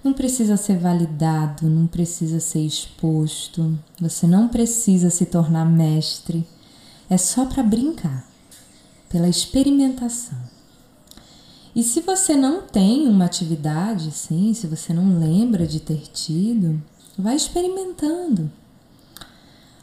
Não 0.04 0.14
precisa 0.14 0.58
ser 0.58 0.78
validado, 0.78 1.70
não 1.70 1.86
precisa 1.86 2.40
ser 2.40 2.66
exposto. 2.66 3.78
Você 4.00 4.26
não 4.26 4.48
precisa 4.48 5.12
se 5.12 5.26
tornar 5.26 5.66
mestre. 5.66 6.46
É 7.10 7.18
só 7.18 7.46
para 7.46 7.62
brincar, 7.62 8.28
pela 9.10 9.30
experimentação. 9.30 10.40
E 11.76 11.84
se 11.84 12.02
você 12.02 12.36
não 12.36 12.64
tem 12.64 13.08
uma 13.08 13.26
atividade 13.26 14.10
assim, 14.10 14.54
se 14.54 14.68
você 14.68 14.92
não 14.92 15.20
lembra 15.20 15.68
de 15.68 15.80
ter 15.80 16.02
tido, 16.12 16.82
vai 17.18 17.36
experimentando. 17.36 18.52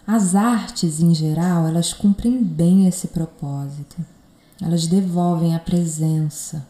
As 0.07 0.35
artes 0.35 1.01
em 1.01 1.15
geral, 1.15 1.67
elas 1.67 1.93
cumprem 1.93 2.43
bem 2.43 2.89
esse 2.89 3.09
propósito. 3.09 3.97
Elas 4.61 4.87
devolvem 4.87 5.55
a 5.55 5.59
presença. 5.59 6.67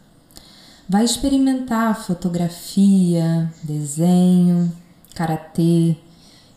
Vai 0.91 1.05
experimentar 1.05 2.03
fotografia, 2.03 3.53
desenho, 3.61 4.73
karatê, 5.13 5.95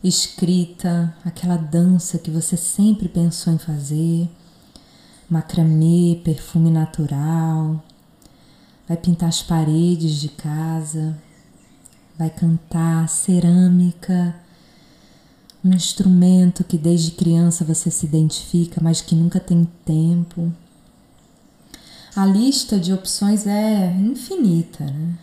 escrita, 0.03 1.15
aquela 1.23 1.59
dança 1.59 2.19
que 2.19 2.31
você 2.31 2.57
sempre 2.57 3.11
pensou 3.11 3.53
em 3.53 3.59
fazer, 3.59 4.27
macramê, 5.29 6.19
perfume 6.25 6.71
natural, 6.71 7.85
vai 8.89 8.97
pintar 8.97 9.29
as 9.29 9.43
paredes 9.43 10.15
de 10.15 10.31
casa, 10.31 11.15
vai 12.17 12.31
cantar 12.31 13.11
cerâmica, 13.11 14.35
um 15.63 15.75
instrumento 15.75 16.65
que 16.65 16.79
desde 16.79 17.11
criança 17.11 17.67
você 17.67 17.91
se 17.91 18.07
identifica, 18.07 18.81
mas 18.83 19.03
que 19.03 19.15
nunca 19.15 19.39
tem 19.39 19.69
tempo. 19.85 20.51
A 22.15 22.27
lista 22.27 22.79
de 22.79 22.93
opções 22.93 23.47
é 23.47 23.91
infinita, 23.97 24.85
né? 24.85 25.15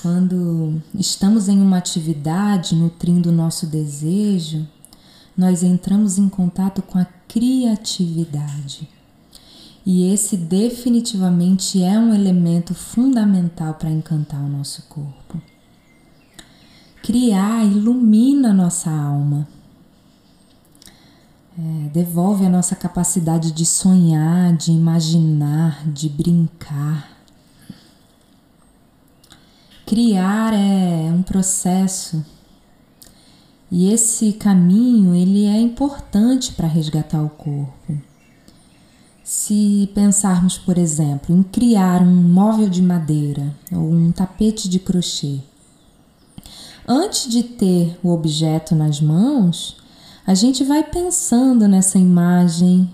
Quando 0.00 0.80
estamos 0.94 1.48
em 1.48 1.60
uma 1.60 1.78
atividade 1.78 2.76
nutrindo 2.76 3.30
o 3.30 3.32
nosso 3.32 3.66
desejo, 3.66 4.68
nós 5.36 5.64
entramos 5.64 6.16
em 6.16 6.28
contato 6.28 6.80
com 6.80 6.98
a 6.98 7.06
criatividade. 7.26 8.88
E 9.84 10.12
esse 10.12 10.36
definitivamente 10.36 11.82
é 11.82 11.98
um 11.98 12.14
elemento 12.14 12.72
fundamental 12.72 13.74
para 13.74 13.90
encantar 13.90 14.40
o 14.40 14.48
nosso 14.48 14.82
corpo. 14.82 15.42
Criar 17.02 17.64
ilumina 17.64 18.52
nossa 18.52 18.90
alma, 18.90 19.48
é, 21.56 21.88
devolve 21.90 22.44
a 22.44 22.48
nossa 22.48 22.74
capacidade 22.74 23.52
de 23.52 23.64
sonhar, 23.64 24.56
de 24.56 24.72
imaginar, 24.72 25.88
de 25.88 26.08
brincar. 26.08 27.12
Criar 29.86 30.52
é 30.52 31.12
um 31.12 31.22
processo 31.22 32.24
e 33.70 33.92
esse 33.92 34.32
caminho 34.32 35.14
ele 35.14 35.46
é 35.46 35.60
importante 35.60 36.52
para 36.52 36.66
resgatar 36.66 37.22
o 37.22 37.28
corpo. 37.28 38.00
Se 39.22 39.90
pensarmos, 39.94 40.58
por 40.58 40.76
exemplo, 40.76 41.34
em 41.34 41.42
criar 41.42 42.02
um 42.02 42.14
móvel 42.14 42.68
de 42.68 42.82
madeira 42.82 43.54
ou 43.72 43.92
um 43.92 44.12
tapete 44.12 44.68
de 44.68 44.78
crochê, 44.78 45.38
antes 46.86 47.28
de 47.28 47.42
ter 47.42 47.98
o 48.02 48.10
objeto 48.10 48.74
nas 48.74 49.00
mãos, 49.00 49.76
a 50.26 50.34
gente 50.34 50.64
vai 50.64 50.82
pensando 50.82 51.68
nessa 51.68 51.98
imagem, 51.98 52.92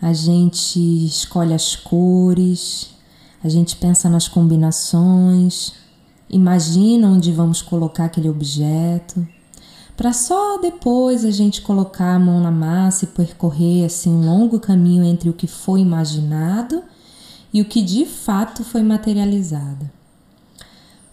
a 0.00 0.12
gente 0.12 0.78
escolhe 1.06 1.54
as 1.54 1.76
cores, 1.76 2.90
a 3.42 3.48
gente 3.48 3.76
pensa 3.76 4.08
nas 4.08 4.28
combinações, 4.28 5.72
imagina 6.28 7.08
onde 7.08 7.32
vamos 7.32 7.62
colocar 7.62 8.06
aquele 8.06 8.28
objeto 8.28 9.26
para 9.96 10.12
só 10.12 10.58
depois 10.58 11.24
a 11.24 11.30
gente 11.30 11.60
colocar 11.60 12.14
a 12.14 12.18
mão 12.18 12.40
na 12.40 12.50
massa 12.50 13.04
e 13.04 13.08
percorrer 13.08 13.84
assim 13.84 14.10
um 14.10 14.24
longo 14.24 14.58
caminho 14.58 15.04
entre 15.04 15.28
o 15.28 15.34
que 15.34 15.46
foi 15.46 15.80
imaginado 15.80 16.82
e 17.52 17.60
o 17.60 17.64
que 17.64 17.82
de 17.82 18.06
fato 18.06 18.64
foi 18.64 18.82
materializado. 18.82 19.88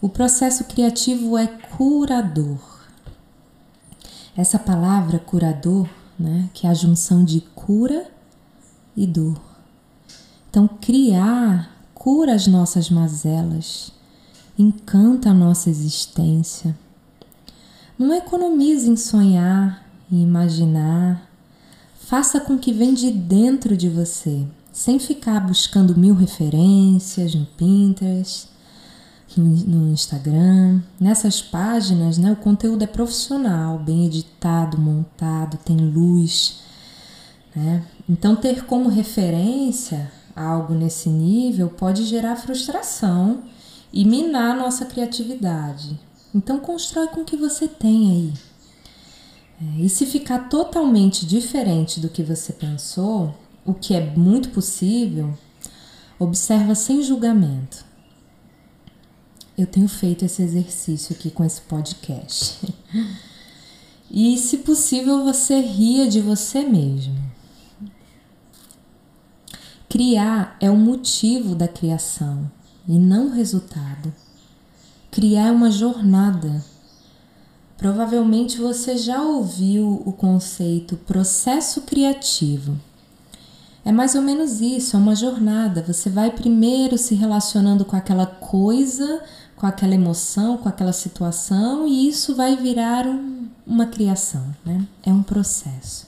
O 0.01 0.07
processo 0.07 0.63
criativo 0.63 1.37
é 1.37 1.45
curador. 1.45 2.57
Essa 4.39 4.57
palavra 4.57 5.19
curador, 5.19 5.85
né, 6.17 6.49
que 6.53 6.65
é 6.65 6.69
a 6.69 6.73
junção 6.73 7.25
de 7.25 7.41
cura 7.53 8.09
e 8.95 9.05
dor. 9.05 9.37
Então, 10.49 10.65
criar 10.65 11.77
cura 11.93 12.33
as 12.33 12.47
nossas 12.47 12.89
mazelas, 12.89 13.91
encanta 14.57 15.31
a 15.31 15.33
nossa 15.33 15.69
existência. 15.69 16.73
Não 17.97 18.15
economize 18.15 18.89
em 18.89 18.95
sonhar 18.95 19.85
e 20.09 20.21
imaginar. 20.21 21.29
Faça 21.99 22.39
com 22.39 22.57
que 22.57 22.71
vem 22.71 22.93
de 22.93 23.11
dentro 23.11 23.75
de 23.75 23.89
você, 23.89 24.47
sem 24.71 24.99
ficar 24.99 25.41
buscando 25.41 25.99
mil 25.99 26.15
referências 26.15 27.35
no 27.35 27.45
Pinterest, 27.45 28.47
no 29.37 29.91
Instagram. 29.91 30.81
Nessas 30.99 31.41
páginas, 31.41 32.17
né, 32.17 32.31
o 32.31 32.35
conteúdo 32.35 32.83
é 32.83 32.87
profissional, 32.87 33.77
bem 33.77 34.05
editado, 34.05 34.77
montado, 34.77 35.57
tem 35.57 35.77
luz. 35.77 36.61
Né? 37.55 37.83
Então, 38.07 38.35
ter 38.35 38.65
como 38.65 38.89
referência 38.89 40.11
algo 40.35 40.73
nesse 40.73 41.09
nível 41.09 41.69
pode 41.69 42.05
gerar 42.05 42.35
frustração 42.37 43.43
e 43.91 44.05
minar 44.05 44.55
nossa 44.55 44.85
criatividade. 44.85 45.99
Então, 46.33 46.59
constrói 46.59 47.07
com 47.07 47.21
o 47.21 47.25
que 47.25 47.35
você 47.35 47.67
tem 47.67 48.11
aí. 48.11 48.33
É, 49.61 49.81
e 49.81 49.89
se 49.89 50.05
ficar 50.05 50.47
totalmente 50.47 51.25
diferente 51.25 51.99
do 51.99 52.07
que 52.07 52.23
você 52.23 52.53
pensou, 52.53 53.35
o 53.65 53.73
que 53.73 53.93
é 53.93 54.15
muito 54.15 54.49
possível, 54.49 55.37
observa 56.17 56.73
sem 56.75 57.03
julgamento. 57.03 57.88
Eu 59.59 59.67
tenho 59.67 59.89
feito 59.89 60.23
esse 60.23 60.41
exercício 60.41 61.13
aqui 61.13 61.29
com 61.29 61.43
esse 61.43 61.59
podcast. 61.59 62.65
E, 64.09 64.37
se 64.37 64.59
possível, 64.59 65.21
você 65.25 65.59
ria 65.59 66.07
de 66.07 66.21
você 66.21 66.63
mesmo. 66.63 67.13
Criar 69.89 70.55
é 70.61 70.71
o 70.71 70.77
motivo 70.77 71.55
da 71.55 71.67
criação 71.67 72.49
e 72.87 72.97
não 72.97 73.27
o 73.27 73.31
resultado. 73.31 74.13
Criar 75.11 75.47
é 75.47 75.51
uma 75.51 75.69
jornada. 75.69 76.63
Provavelmente 77.77 78.57
você 78.57 78.97
já 78.97 79.21
ouviu 79.21 80.01
o 80.05 80.13
conceito 80.13 80.95
processo 80.95 81.81
criativo. 81.81 82.79
É 83.89 83.91
mais 83.91 84.13
ou 84.13 84.21
menos 84.21 84.61
isso, 84.61 84.95
é 84.95 84.99
uma 84.99 85.15
jornada. 85.15 85.81
Você 85.81 86.11
vai 86.11 86.29
primeiro 86.29 86.95
se 86.95 87.15
relacionando 87.15 87.83
com 87.83 87.95
aquela 87.95 88.27
coisa, 88.27 89.23
com 89.55 89.65
aquela 89.65 89.95
emoção, 89.95 90.57
com 90.57 90.69
aquela 90.69 90.93
situação, 90.93 91.87
e 91.87 92.07
isso 92.07 92.35
vai 92.35 92.55
virar 92.55 93.07
um, 93.07 93.47
uma 93.65 93.87
criação, 93.87 94.55
né? 94.63 94.85
É 95.01 95.11
um 95.11 95.23
processo. 95.23 96.05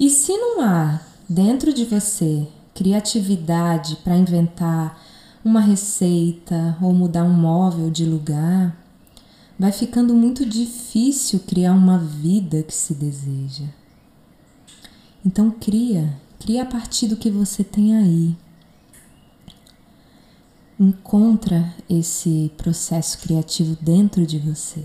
E 0.00 0.10
se 0.10 0.32
não 0.32 0.60
há 0.62 0.98
dentro 1.28 1.72
de 1.72 1.84
você 1.84 2.48
criatividade 2.74 3.94
para 4.02 4.16
inventar 4.16 5.00
uma 5.44 5.60
receita 5.60 6.76
ou 6.82 6.92
mudar 6.92 7.22
um 7.22 7.32
móvel 7.32 7.88
de 7.88 8.04
lugar, 8.04 8.76
vai 9.56 9.70
ficando 9.70 10.12
muito 10.12 10.44
difícil 10.44 11.38
criar 11.46 11.72
uma 11.72 11.98
vida 11.98 12.64
que 12.64 12.74
se 12.74 12.94
deseja. 12.94 13.66
Então 15.24 15.48
cria, 15.52 16.20
cria 16.42 16.64
a 16.64 16.66
partir 16.66 17.06
do 17.06 17.16
que 17.16 17.30
você 17.30 17.62
tem 17.62 17.96
aí. 17.96 18.36
Encontra 20.78 21.72
esse 21.88 22.50
processo 22.56 23.18
criativo 23.18 23.78
dentro 23.80 24.26
de 24.26 24.40
você. 24.40 24.84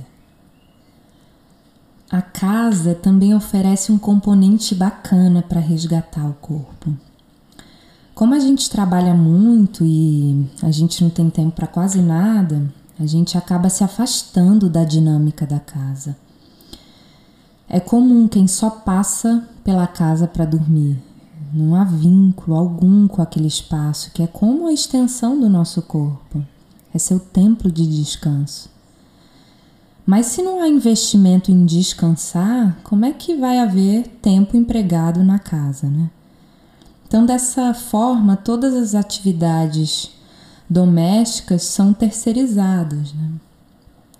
A 2.11 2.21
casa 2.21 2.93
também 2.93 3.33
oferece 3.33 3.91
um 3.91 3.97
componente 3.97 4.75
bacana 4.75 5.41
para 5.41 5.59
resgatar 5.59 6.29
o 6.29 6.35
corpo. 6.35 6.95
Como 8.13 8.35
a 8.35 8.39
gente 8.39 8.69
trabalha 8.69 9.15
muito 9.15 9.83
e 9.83 10.47
a 10.61 10.69
gente 10.69 11.03
não 11.03 11.09
tem 11.09 11.27
tempo 11.27 11.55
para 11.55 11.67
quase 11.67 12.01
nada, 12.01 12.71
a 12.99 13.05
gente 13.07 13.35
acaba 13.35 13.67
se 13.67 13.83
afastando 13.83 14.69
da 14.69 14.83
dinâmica 14.83 15.45
da 15.45 15.59
casa. 15.59 16.15
É 17.67 17.79
comum 17.79 18.27
quem 18.27 18.47
só 18.47 18.69
passa 18.69 19.43
pela 19.63 19.87
casa 19.87 20.27
para 20.27 20.45
dormir. 20.45 21.06
Não 21.53 21.75
há 21.75 21.83
vínculo 21.83 22.57
algum 22.57 23.07
com 23.07 23.21
aquele 23.21 23.47
espaço 23.47 24.11
que 24.11 24.21
é 24.21 24.27
como 24.27 24.67
a 24.67 24.73
extensão 24.73 25.39
do 25.39 25.49
nosso 25.49 25.81
corpo. 25.81 26.43
É 26.93 26.99
seu 26.99 27.19
templo 27.19 27.71
de 27.71 27.85
descanso. 27.87 28.69
Mas 30.05 30.27
se 30.27 30.41
não 30.41 30.61
há 30.61 30.67
investimento 30.67 31.51
em 31.51 31.65
descansar, 31.65 32.79
como 32.83 33.05
é 33.05 33.11
que 33.11 33.35
vai 33.35 33.59
haver 33.59 34.07
tempo 34.21 34.55
empregado 34.55 35.23
na 35.23 35.37
casa, 35.37 35.87
né? 35.89 36.09
Então, 37.07 37.25
dessa 37.25 37.73
forma, 37.73 38.35
todas 38.35 38.73
as 38.73 38.93
atividades 38.93 40.11
domésticas 40.69 41.63
são 41.63 41.93
terceirizadas. 41.93 43.13
Né? 43.13 43.31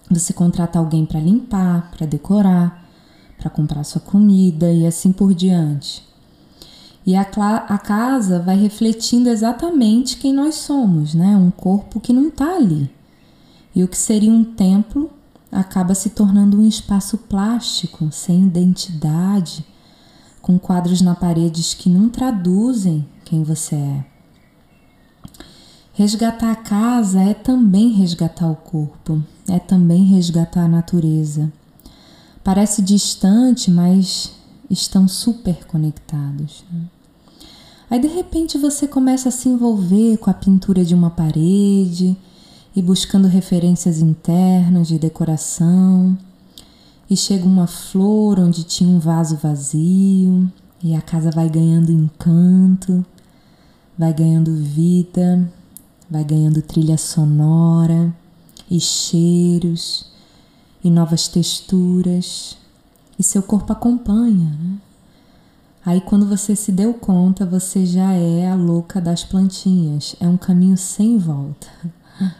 Você 0.09 0.31
contrata 0.31 0.79
alguém 0.79 1.05
para 1.05 1.19
limpar, 1.19 1.91
para 1.91 2.05
decorar, 2.05 2.85
para 3.37 3.49
comprar 3.49 3.83
sua 3.83 3.99
comida 3.99 4.71
e 4.71 4.85
assim 4.85 5.11
por 5.11 5.33
diante. 5.33 6.07
E 7.08 7.15
a, 7.15 7.22
a, 7.22 7.78
casa 7.78 8.38
vai 8.38 8.58
refletindo 8.58 9.30
exatamente 9.30 10.17
quem 10.17 10.34
nós 10.34 10.56
somos, 10.56 11.13
né? 11.13 11.38
Um 11.38 11.50
corpo 11.50 12.02
que 12.02 12.12
não 12.12 12.28
está 12.28 12.58
ali. 12.58 12.91
E 13.74 13.82
o 13.82 13.88
que 13.88 13.98
seria 13.98 14.30
um 14.30 14.43
templo 14.43 15.10
acaba 15.50 15.96
se 15.96 16.10
tornando 16.10 16.60
um 16.60 16.67
espaço 16.67 17.17
plástico, 17.17 18.10
sem 18.12 18.48
identidade 18.48 19.65
com 20.41 20.60
quadros 20.60 21.00
na 21.00 21.15
parede 21.15 21.63
que 21.78 21.89
não 21.89 22.10
traduzem 22.10 23.08
quem 23.24 23.41
você 23.41 23.76
é. 23.76 24.06
Resgatar 25.93 26.52
a 26.52 26.56
casa 26.58 27.22
é 27.22 27.34
também 27.34 27.93
resgatar 27.93 28.52
o 28.52 28.56
corpo, 28.58 29.24
é 29.48 29.60
também 29.60 30.04
resgatar 30.04 30.65
a 30.65 30.67
natureza. 30.67 31.54
Parece 32.43 32.82
distante, 32.82 33.72
mas 33.72 34.36
estão 34.70 35.08
super 35.08 35.65
conectados. 35.65 36.65
Né? 36.70 36.82
Aí 37.89 38.00
de 38.00 38.08
repente 38.08 38.58
você 38.58 38.88
começa 38.88 39.30
a 39.30 39.32
se 39.32 39.47
envolver 39.47 40.17
com 40.17 40.30
a 40.30 40.34
pintura 40.34 40.84
de 40.84 40.93
uma 40.93 41.10
parede 41.10 42.17
e 42.76 42.82
buscando 42.82 43.28
referências 43.28 44.00
internas 44.00 44.88
de 44.88 45.00
decoração 45.00 46.17
e 47.10 47.15
chega 47.15 47.45
uma 47.45 47.67
flor 47.67 48.39
onde 48.39 48.63
tinha 48.63 48.89
um 48.89 49.00
vaso 49.00 49.38
vazio, 49.38 50.52
e 50.84 50.93
a 50.93 51.02
casa 51.02 51.32
vai 51.32 51.50
ganhando 51.50 51.91
encanto, 51.91 53.06
vai 53.97 54.13
ganhando 54.13 54.54
vida, 54.56 55.50
vai 56.10 56.23
ganhando 56.23 56.62
trilha 56.62 56.97
sonora 56.97 58.13
e 58.69 58.80
cheiros 58.80 60.06
e 60.84 60.89
novas 60.89 61.28
texturas, 61.28 62.58
e 63.17 63.23
seu 63.23 63.41
corpo 63.41 63.71
acompanha. 63.71 64.50
Né? 64.50 64.78
Aí, 65.88 66.02
quando 66.02 66.26
você 66.26 66.54
se 66.54 66.69
deu 66.69 66.93
conta, 66.93 67.45
você 67.45 67.86
já 67.86 68.12
é 68.12 68.52
a 68.52 68.56
louca 68.56 69.00
das 69.00 69.23
plantinhas, 69.23 70.17
é 70.19 70.28
um 70.28 70.36
caminho 70.36 70.76
sem 70.76 71.17
volta. 71.17 71.65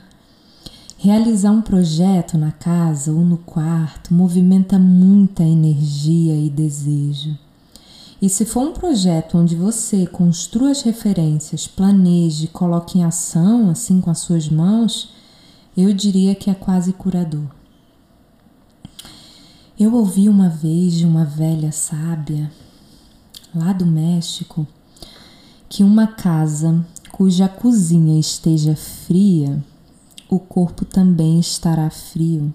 Realizar 1.00 1.52
um 1.52 1.62
projeto 1.62 2.38
na 2.38 2.52
casa 2.52 3.10
ou 3.10 3.22
no 3.22 3.38
quarto 3.38 4.14
movimenta 4.14 4.78
muita 4.78 5.44
energia 5.44 6.36
e 6.36 6.50
desejo. 6.50 7.38
E 8.22 8.28
se 8.28 8.44
for 8.44 8.68
um 8.68 8.74
projeto 8.74 9.38
onde 9.38 9.56
você 9.56 10.06
construa 10.06 10.72
as 10.72 10.82
referências, 10.82 11.66
planeje, 11.68 12.48
coloque 12.48 13.00
em 13.00 13.06
ação, 13.06 13.70
assim 13.70 14.02
com 14.02 14.12
as 14.12 14.20
suas 14.20 14.50
mãos, 14.50 15.14
eu 15.78 15.94
diria 15.94 16.36
que 16.36 16.50
é 16.50 16.54
quase 16.54 16.92
curador. 16.92 17.48
Eu 19.80 19.94
ouvi 19.94 20.28
uma 20.28 20.50
vez 20.50 20.96
de 20.96 21.06
uma 21.06 21.24
velha 21.24 21.72
sábia, 21.72 22.52
lá 23.58 23.74
do 23.74 23.86
México, 23.86 24.68
que 25.68 25.84
uma 25.84 26.08
casa 26.08 26.86
cuja 27.12 27.48
cozinha 27.48 28.20
esteja 28.20 28.76
fria 28.76 29.64
o 30.30 30.40
corpo 30.40 30.84
também 30.84 31.40
estará 31.40 31.90
frio, 31.90 32.54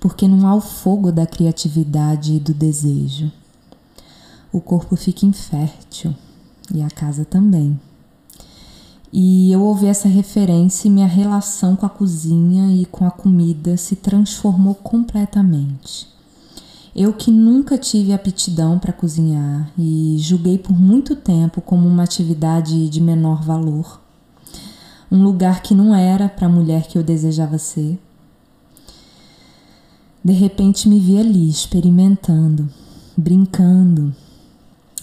porque 0.00 0.26
não 0.26 0.46
há 0.46 0.54
o 0.54 0.60
fogo 0.60 1.12
da 1.12 1.26
criatividade 1.26 2.32
e 2.32 2.40
do 2.40 2.54
desejo. 2.54 3.30
O 4.50 4.58
corpo 4.58 4.96
fica 4.96 5.26
infértil 5.26 6.14
e 6.74 6.80
a 6.80 6.88
casa 6.88 7.26
também. 7.26 7.78
E 9.12 9.52
eu 9.52 9.62
ouvi 9.62 9.86
essa 9.86 10.08
referência 10.08 10.88
e 10.88 10.90
minha 10.90 11.06
relação 11.06 11.76
com 11.76 11.84
a 11.84 11.90
cozinha 11.90 12.74
e 12.74 12.86
com 12.86 13.06
a 13.06 13.10
comida 13.10 13.76
se 13.76 13.94
transformou 13.94 14.74
completamente. 14.74 16.08
Eu 16.98 17.12
que 17.12 17.30
nunca 17.30 17.76
tive 17.76 18.14
aptidão 18.14 18.78
para 18.78 18.90
cozinhar 18.90 19.70
e 19.78 20.16
julguei 20.18 20.56
por 20.56 20.72
muito 20.72 21.14
tempo 21.14 21.60
como 21.60 21.86
uma 21.86 22.02
atividade 22.02 22.88
de 22.88 23.00
menor 23.02 23.42
valor, 23.42 24.00
um 25.12 25.22
lugar 25.22 25.60
que 25.60 25.74
não 25.74 25.94
era 25.94 26.26
para 26.26 26.46
a 26.46 26.50
mulher 26.50 26.86
que 26.86 26.96
eu 26.96 27.02
desejava 27.02 27.58
ser. 27.58 28.00
De 30.24 30.32
repente 30.32 30.88
me 30.88 30.98
vi 30.98 31.18
ali, 31.18 31.50
experimentando, 31.50 32.66
brincando. 33.14 34.16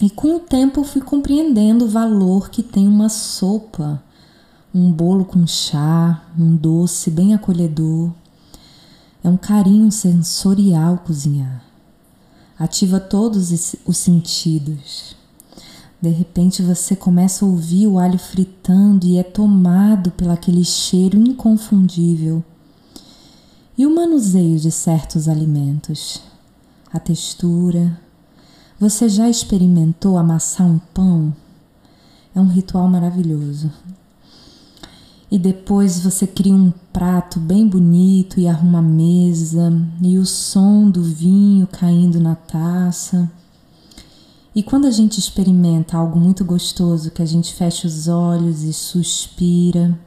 E 0.01 0.09
com 0.09 0.37
o 0.37 0.39
tempo 0.39 0.83
fui 0.83 1.01
compreendendo 1.01 1.85
o 1.85 1.89
valor 1.89 2.49
que 2.49 2.63
tem 2.63 2.87
uma 2.87 3.07
sopa 3.07 4.01
um 4.73 4.91
bolo 4.91 5.23
com 5.23 5.45
chá, 5.45 6.23
um 6.37 6.55
doce 6.55 7.11
bem 7.11 7.35
acolhedor. 7.35 8.11
É 9.23 9.29
um 9.29 9.37
carinho 9.37 9.91
sensorial 9.91 10.97
cozinhar. 11.05 11.62
Ativa 12.57 12.99
todos 12.99 13.75
os 13.85 13.97
sentidos. 13.97 15.15
De 16.01 16.09
repente 16.09 16.61
você 16.61 16.95
começa 16.95 17.45
a 17.45 17.47
ouvir 17.47 17.87
o 17.87 17.97
alho 17.97 18.19
fritando 18.19 19.07
e 19.07 19.17
é 19.17 19.23
tomado 19.23 20.11
pelaquele 20.11 20.63
cheiro 20.63 21.17
inconfundível. 21.17 22.43
E 23.77 23.85
o 23.87 23.95
manuseio 23.95 24.59
de 24.59 24.69
certos 24.69 25.27
alimentos, 25.27 26.21
a 26.91 26.99
textura. 26.99 27.99
Você 28.79 29.09
já 29.09 29.29
experimentou 29.29 30.17
amassar 30.17 30.67
um 30.67 30.77
pão? 30.77 31.33
É 32.35 32.39
um 32.39 32.47
ritual 32.47 32.87
maravilhoso. 32.87 33.71
E 35.33 35.39
depois 35.39 35.99
você 35.99 36.27
cria 36.27 36.53
um 36.53 36.71
prato 36.93 37.39
bem 37.39 37.67
bonito 37.67 38.39
e 38.39 38.47
arruma 38.47 38.77
a 38.77 38.83
mesa, 38.83 39.73
e 39.99 40.15
o 40.19 40.27
som 40.27 40.87
do 40.87 41.01
vinho 41.01 41.65
caindo 41.65 42.19
na 42.19 42.35
taça. 42.35 43.31
E 44.53 44.61
quando 44.61 44.85
a 44.85 44.91
gente 44.91 45.17
experimenta 45.17 45.97
algo 45.97 46.19
muito 46.19 46.45
gostoso, 46.45 47.09
que 47.09 47.23
a 47.23 47.25
gente 47.25 47.51
fecha 47.51 47.87
os 47.87 48.07
olhos 48.07 48.61
e 48.61 48.71
suspira, 48.71 49.97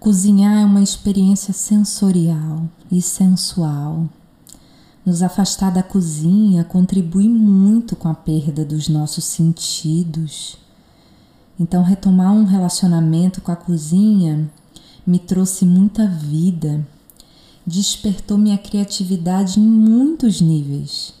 cozinhar 0.00 0.62
é 0.62 0.64
uma 0.64 0.82
experiência 0.82 1.54
sensorial 1.54 2.68
e 2.90 3.00
sensual. 3.00 4.08
Nos 5.06 5.22
afastar 5.22 5.70
da 5.70 5.82
cozinha 5.84 6.64
contribui 6.64 7.28
muito 7.28 7.94
com 7.94 8.08
a 8.08 8.14
perda 8.14 8.64
dos 8.64 8.88
nossos 8.88 9.22
sentidos. 9.22 10.63
Então, 11.58 11.82
retomar 11.82 12.32
um 12.32 12.44
relacionamento 12.44 13.40
com 13.40 13.52
a 13.52 13.56
cozinha 13.56 14.50
me 15.06 15.18
trouxe 15.18 15.64
muita 15.64 16.06
vida, 16.06 16.84
despertou 17.66 18.36
minha 18.36 18.58
criatividade 18.58 19.60
em 19.60 19.62
muitos 19.62 20.40
níveis 20.40 21.14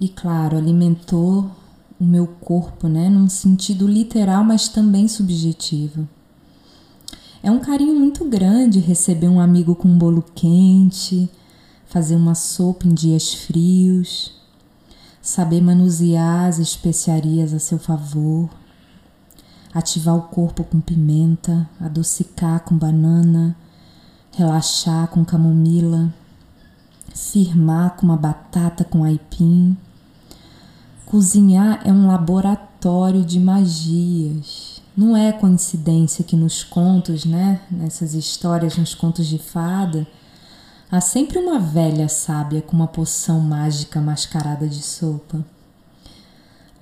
e, 0.00 0.08
claro, 0.08 0.56
alimentou 0.56 1.50
o 1.98 2.04
meu 2.04 2.26
corpo, 2.26 2.88
né, 2.88 3.08
num 3.08 3.28
sentido 3.28 3.86
literal, 3.86 4.42
mas 4.42 4.68
também 4.68 5.06
subjetivo. 5.06 6.08
É 7.42 7.50
um 7.50 7.58
carinho 7.58 7.94
muito 7.94 8.24
grande 8.24 8.80
receber 8.80 9.28
um 9.28 9.40
amigo 9.40 9.74
com 9.74 9.88
um 9.88 9.96
bolo 9.96 10.24
quente, 10.34 11.28
fazer 11.86 12.14
uma 12.14 12.34
sopa 12.34 12.86
em 12.86 12.94
dias 12.94 13.32
frios, 13.32 14.32
saber 15.22 15.60
manusear 15.62 16.48
as 16.48 16.58
especiarias 16.58 17.52
a 17.52 17.58
seu 17.58 17.78
favor, 17.78 18.48
ativar 19.72 20.16
o 20.16 20.22
corpo 20.22 20.64
com 20.64 20.80
pimenta, 20.80 21.68
adocicar 21.80 22.60
com 22.60 22.76
banana, 22.76 23.56
relaxar 24.32 25.08
com 25.08 25.24
camomila, 25.24 26.12
firmar 27.14 27.96
com 27.96 28.06
uma 28.06 28.16
batata 28.16 28.84
com 28.84 29.04
aipim 29.04 29.76
Cozinhar 31.10 31.80
é 31.84 31.90
um 31.90 32.06
laboratório 32.06 33.24
de 33.24 33.40
magias. 33.40 34.80
Não 34.96 35.16
é 35.16 35.32
coincidência 35.32 36.22
que 36.22 36.36
nos 36.36 36.62
contos, 36.62 37.24
né, 37.24 37.60
nessas 37.68 38.14
histórias, 38.14 38.76
nos 38.78 38.94
contos 38.94 39.26
de 39.26 39.36
fada, 39.36 40.06
há 40.88 41.00
sempre 41.00 41.40
uma 41.40 41.58
velha 41.58 42.08
sábia 42.08 42.62
com 42.62 42.76
uma 42.76 42.86
poção 42.86 43.40
mágica 43.40 44.00
mascarada 44.00 44.68
de 44.68 44.80
sopa. 44.80 45.44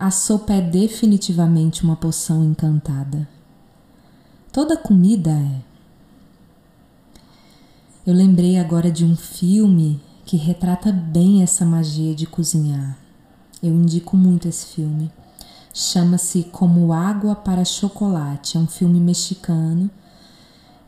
A 0.00 0.12
sopa 0.12 0.52
é 0.52 0.60
definitivamente 0.60 1.82
uma 1.82 1.96
poção 1.96 2.44
encantada. 2.44 3.28
Toda 4.52 4.76
comida 4.76 5.32
é. 5.32 5.60
Eu 8.06 8.14
lembrei 8.14 8.58
agora 8.58 8.92
de 8.92 9.04
um 9.04 9.16
filme 9.16 10.00
que 10.24 10.36
retrata 10.36 10.92
bem 10.92 11.42
essa 11.42 11.64
magia 11.66 12.14
de 12.14 12.26
cozinhar. 12.26 12.96
Eu 13.60 13.74
indico 13.74 14.16
muito 14.16 14.46
esse 14.46 14.66
filme. 14.66 15.10
Chama-se 15.74 16.44
Como 16.44 16.92
Água 16.92 17.34
para 17.34 17.64
Chocolate. 17.64 18.56
É 18.56 18.60
um 18.60 18.68
filme 18.68 19.00
mexicano, 19.00 19.90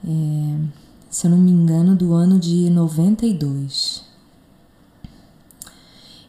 é, 0.07 0.57
se 1.11 1.27
eu 1.27 1.33
não 1.33 1.39
me 1.39 1.51
engano, 1.51 1.97
do 1.97 2.13
ano 2.13 2.39
de 2.39 2.71
92. 2.71 4.10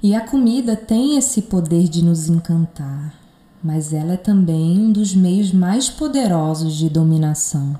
E 0.02 0.16
a 0.16 0.22
comida 0.22 0.76
tem 0.76 1.18
esse 1.18 1.44
poder 1.44 1.88
de 1.88 2.04
nos 2.04 2.28
encantar, 2.28 3.14
mas 3.64 3.94
ela 3.94 4.14
é 4.14 4.18
também 4.18 4.80
um 4.80 4.92
dos 4.92 5.14
meios 5.14 5.52
mais 5.52 5.90
poderosos 5.90 6.76
de 6.76 6.90
dominação. 6.90 7.80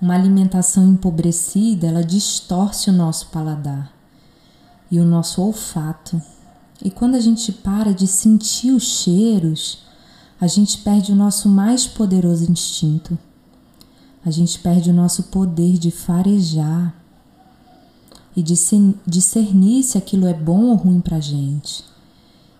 Uma 0.00 0.14
alimentação 0.14 0.88
empobrecida, 0.88 1.86
ela 1.86 2.02
distorce 2.02 2.90
o 2.90 2.92
nosso 2.92 3.26
paladar 3.28 3.92
e 4.90 4.98
o 4.98 5.04
nosso 5.04 5.42
olfato 5.42 6.20
e 6.84 6.90
quando 6.90 7.14
a 7.14 7.20
gente 7.20 7.52
para 7.52 7.94
de 7.94 8.08
sentir 8.08 8.72
os 8.72 8.82
cheiros, 8.82 9.78
a 10.40 10.48
gente 10.48 10.78
perde 10.78 11.12
o 11.12 11.16
nosso 11.16 11.48
mais 11.48 11.86
poderoso 11.86 12.50
instinto. 12.50 13.16
A 14.24 14.30
gente 14.30 14.58
perde 14.58 14.90
o 14.90 14.94
nosso 14.94 15.24
poder 15.24 15.78
de 15.78 15.92
farejar 15.92 16.92
e 18.36 18.42
discernir 18.42 19.82
se 19.82 19.98
aquilo 19.98 20.26
é 20.26 20.34
bom 20.34 20.66
ou 20.66 20.76
ruim 20.76 21.00
para 21.00 21.16
a 21.16 21.20
gente. 21.20 21.84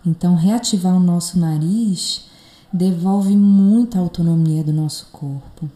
Então, 0.05 0.35
reativar 0.35 0.95
o 0.95 1.01
nosso 1.01 1.39
nariz 1.39 2.27
devolve 2.73 3.37
muita 3.37 3.99
autonomia 3.99 4.65
do 4.65 4.73
nosso 4.73 5.07
corpo. 5.13 5.71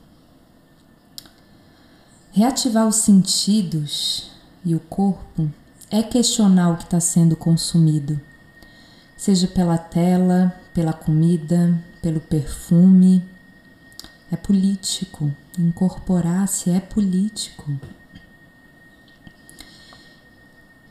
Reativar 2.33 2.87
os 2.87 2.97
sentidos 2.97 4.31
e 4.65 4.75
o 4.75 4.81
corpo 4.81 5.51
é 5.91 6.03
questionar 6.03 6.71
o 6.71 6.77
que 6.77 6.85
está 6.85 7.01
sendo 7.01 7.37
consumido 7.37 8.21
seja 9.17 9.49
pela 9.49 9.79
tela, 9.79 10.55
pela 10.75 10.93
comida, 10.93 11.83
pelo 12.03 12.21
perfume. 12.21 13.25
É 14.31 14.37
político. 14.37 15.35
Incorporar-se 15.59 16.71
é 16.71 16.81
político. 16.81 17.73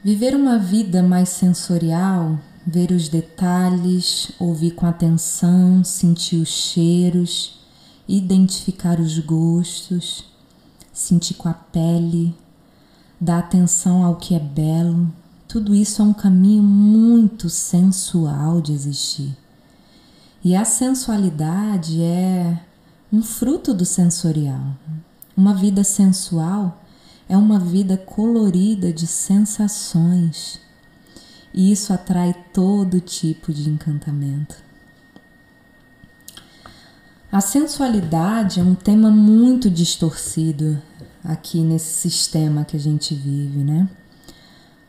Viver 0.06 0.36
uma 0.36 0.60
vida 0.60 1.02
mais 1.02 1.30
sensorial, 1.30 2.38
ver 2.64 2.92
os 2.92 3.10
detalhes, 3.10 4.32
ouvir 4.38 4.76
com 4.76 4.86
atenção, 4.86 5.84
sentir 5.84 6.36
os 6.36 6.48
cheiros, 6.48 7.58
identificar 8.08 9.00
os 9.00 9.18
gostos, 9.18 10.24
sentir 10.94 11.34
com 11.34 11.50
a 11.50 11.56
pele, 11.56 12.36
dar 13.20 13.40
atenção 13.40 14.06
ao 14.06 14.18
que 14.18 14.36
é 14.36 14.40
belo, 14.40 15.12
tudo 15.48 15.74
isso 15.74 16.04
é 16.04 16.06
um 16.06 16.14
caminho 16.14 16.62
muito 16.62 17.50
sensual 17.50 18.62
de 18.62 18.74
existir. 18.74 19.36
E 20.44 20.56
a 20.56 20.64
sensualidade 20.64 22.00
é 22.00 22.62
um 23.12 23.24
fruto 23.24 23.74
do 23.74 23.86
sensorial. 23.86 24.68
Uma 25.36 25.56
vida 25.56 25.84
sensual 25.84 26.80
é 27.28 27.36
uma 27.38 27.60
vida 27.60 27.98
colorida 27.98 28.94
de 28.94 29.08
sensações. 29.08 30.60
E 31.54 31.72
isso 31.72 31.94
atrai 31.94 32.36
todo 32.54 33.00
tipo 33.00 33.54
de 33.54 33.70
encantamento. 33.70 34.56
A 37.32 37.42
sensualidade 37.42 38.60
é 38.60 38.64
um 38.64 38.76
tema 38.76 39.10
muito 39.10 39.70
distorcido 39.70 40.82
aqui 41.24 41.60
nesse 41.60 42.10
sistema 42.10 42.64
que 42.64 42.78
a 42.78 42.80
gente 42.80 43.14
vive, 43.14 43.60
né? 43.60 43.90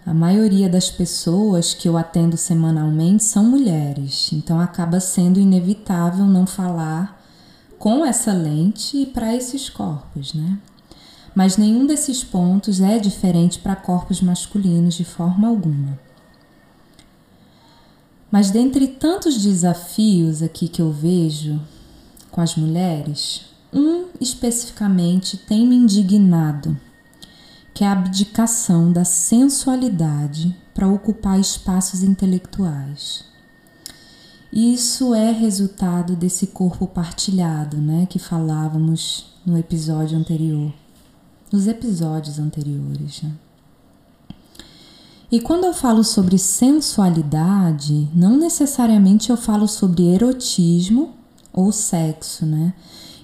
A 0.05 0.14
maioria 0.14 0.68
das 0.68 0.88
pessoas 0.88 1.75
que 1.75 1.88
eu 1.88 1.96
atendo 1.96 2.37
semanalmente 2.37 3.25
são 3.25 3.42
mulheres, 3.42 4.31
então 4.33 4.61
acaba 4.61 5.01
sendo 5.01 5.40
inevitável 5.40 6.25
não 6.25 6.46
falar 6.46 7.20
com 7.79 8.07
essa 8.07 8.33
lente 8.33 9.07
para 9.07 9.35
esses 9.35 9.68
corpos, 9.68 10.33
né? 10.33 10.59
Mas 11.37 11.57
nenhum 11.57 11.87
desses 11.87 12.25
pontos 12.25 12.81
é 12.81 12.99
diferente 12.99 13.61
para 13.61 13.77
corpos 13.77 14.20
masculinos 14.20 14.94
de 14.94 15.05
forma 15.05 15.46
alguma. 15.46 15.99
Mas 18.31 18.51
dentre 18.51 18.88
tantos 18.88 19.40
desafios 19.42 20.42
aqui 20.42 20.66
que 20.66 20.83
eu 20.83 20.90
vejo 20.90 21.61
com 22.31 22.40
as 22.40 22.57
mulheres, 22.57 23.42
um 23.72 24.07
especificamente 24.20 25.37
tem 25.37 25.66
me 25.66 25.77
indignado 25.77 26.77
que 27.77 27.85
é 27.85 27.88
a 27.88 27.92
abdicação 27.92 28.90
da 28.90 29.05
sensualidade 29.05 30.57
para 30.72 30.88
ocupar 30.88 31.38
espaços 31.38 32.03
intelectuais. 32.03 33.22
Isso 34.51 35.14
é 35.14 35.31
resultado 35.31 36.16
desse 36.16 36.46
corpo 36.46 36.87
partilhado, 36.87 37.77
né, 37.77 38.07
que 38.09 38.18
falávamos 38.18 39.27
no 39.44 39.59
episódio 39.59 40.16
anterior, 40.16 40.72
nos 41.53 41.67
episódios 41.67 42.39
anteriores. 42.39 43.23
Né? 43.23 43.33
E 45.31 45.41
quando 45.41 45.65
eu 45.65 45.75
falo 45.75 46.05
sobre 46.05 46.39
sensualidade, 46.39 48.09
não 48.15 48.37
necessariamente 48.37 49.31
eu 49.31 49.37
falo 49.37 49.67
sobre 49.67 50.05
erotismo 50.05 51.15
ou 51.53 51.73
sexo, 51.73 52.47
né? 52.47 52.75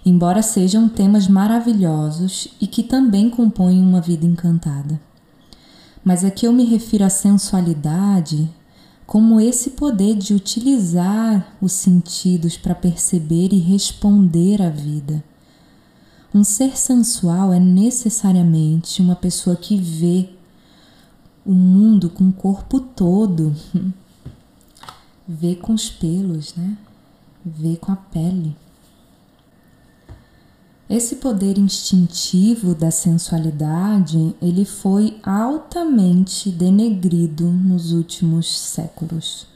Embora 0.05 0.43
sejam 0.43 0.89
temas 0.89 1.29
maravilhosos 1.29 2.49
e 2.61 2.67
que 2.67 2.83
também 2.83 3.31
compõem 3.31 3.81
uma 3.81 4.01
vida 4.01 4.27
encantada. 4.27 5.01
Mas 6.05 6.25
aqui 6.25 6.45
eu 6.45 6.53
me 6.53 6.65
refiro 6.65 7.05
à 7.05 7.09
sensualidade 7.09 8.51
como 9.07 9.41
esse 9.41 9.71
poder 9.71 10.17
de 10.17 10.35
utilizar 10.35 11.57
os 11.61 11.73
sentidos 11.73 12.57
para 12.57 12.75
perceber 12.75 13.53
e 13.53 13.59
responder 13.59 14.61
à 14.61 14.71
vida. 14.71 15.23
Um 16.35 16.43
ser 16.43 16.79
sensual 16.79 17.53
é 17.53 17.61
necessariamente 17.61 19.03
uma 19.03 19.15
pessoa 19.15 19.55
que 19.55 19.77
vê 19.77 20.31
o 21.45 21.53
mundo 21.53 22.09
com 22.09 22.29
o 22.29 22.33
corpo 22.33 22.81
todo, 22.81 23.55
vê 25.29 25.55
com 25.55 25.75
os 25.75 25.91
pelos, 25.91 26.55
né? 26.55 26.79
Vê 27.45 27.77
com 27.77 27.93
a 27.93 27.97
pele. 27.97 28.57
Esse 30.89 31.17
poder 31.17 31.59
instintivo 31.59 32.75
da 32.75 32.91
sensualidade, 32.91 34.35
ele 34.41 34.65
foi 34.65 35.21
altamente 35.23 36.51
denegrido 36.51 37.45
nos 37.51 37.93
últimos 37.93 38.59
séculos. 38.59 39.52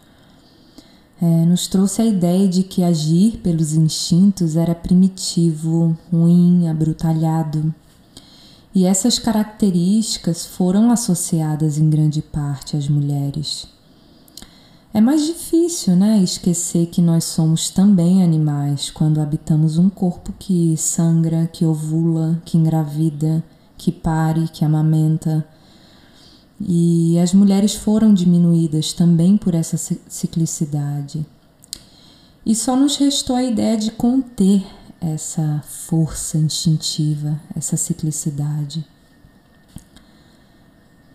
É, 1.21 1.25
nos 1.47 1.67
trouxe 1.67 2.03
a 2.03 2.05
ideia 2.05 2.47
de 2.47 2.63
que 2.63 2.83
agir 2.83 3.39
pelos 3.39 3.73
instintos 3.73 4.55
era 4.55 4.75
primitivo, 4.75 5.97
ruim, 6.13 6.69
abrutalhado. 6.69 7.75
E 8.75 8.85
essas 8.85 9.19
características 9.19 10.45
foram 10.45 10.91
associadas 10.91 11.79
em 11.79 11.89
grande 11.89 12.21
parte 12.21 12.77
às 12.77 12.89
mulheres. 12.89 13.67
É 14.93 15.01
mais 15.01 15.27
difícil, 15.27 15.97
né, 15.97 16.23
esquecer 16.23 16.87
que 16.87 17.03
nós 17.03 17.25
somos 17.25 17.71
também 17.71 18.23
animais 18.23 18.91
quando 18.91 19.21
habitamos 19.21 19.79
um 19.79 19.91
corpo 19.91 20.33
que 20.39 20.77
sangra, 20.77 21.47
que 21.53 21.65
ovula, 21.65 22.41
que 22.45 22.57
engravida, 22.57 23.43
que 23.77 23.93
pare, 23.93 24.49
que 24.49 24.65
amamenta. 24.65 25.47
E 26.61 27.19
as 27.19 27.35
mulheres 27.35 27.75
foram 27.75 28.15
diminuídas 28.15 28.93
também 28.93 29.37
por 29.37 29.55
essa 29.55 29.77
ciclicidade. 30.09 31.25
E 32.45 32.55
só 32.55 32.77
nos 32.77 32.97
restou 32.97 33.37
a 33.37 33.43
ideia 33.43 33.77
de 33.77 33.91
conter 33.91 34.65
essa 35.01 35.63
força 35.67 36.39
instintiva, 36.39 37.41
essa 37.55 37.77
ciclicidade. 37.77 38.85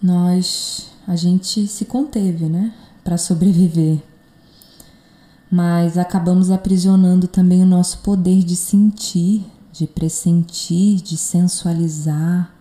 Nós, 0.01 0.89
a 1.07 1.15
gente 1.15 1.67
se 1.67 1.85
conteve, 1.85 2.45
né? 2.45 2.73
para 3.03 3.17
sobreviver. 3.17 4.01
Mas 5.49 5.97
acabamos 5.97 6.49
aprisionando 6.49 7.27
também 7.27 7.61
o 7.61 7.65
nosso 7.65 7.99
poder 7.99 8.43
de 8.43 8.55
sentir, 8.55 9.45
de 9.71 9.85
pressentir, 9.85 11.01
de 11.01 11.17
sensualizar 11.17 12.53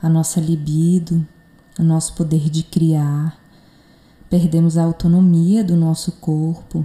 a 0.00 0.08
nossa 0.08 0.40
libido, 0.40 1.26
o 1.78 1.82
nosso 1.82 2.14
poder 2.14 2.50
de 2.50 2.62
criar. 2.62 3.38
Perdemos 4.28 4.76
a 4.76 4.84
autonomia 4.84 5.62
do 5.64 5.76
nosso 5.76 6.12
corpo 6.12 6.84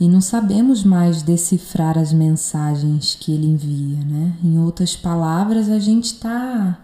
e 0.00 0.08
não 0.08 0.20
sabemos 0.20 0.82
mais 0.82 1.22
decifrar 1.22 1.96
as 1.96 2.12
mensagens 2.12 3.14
que 3.14 3.32
ele 3.32 3.46
envia, 3.46 4.04
né? 4.04 4.34
Em 4.42 4.58
outras 4.58 4.96
palavras, 4.96 5.68
a 5.68 5.78
gente 5.78 6.06
está 6.06 6.78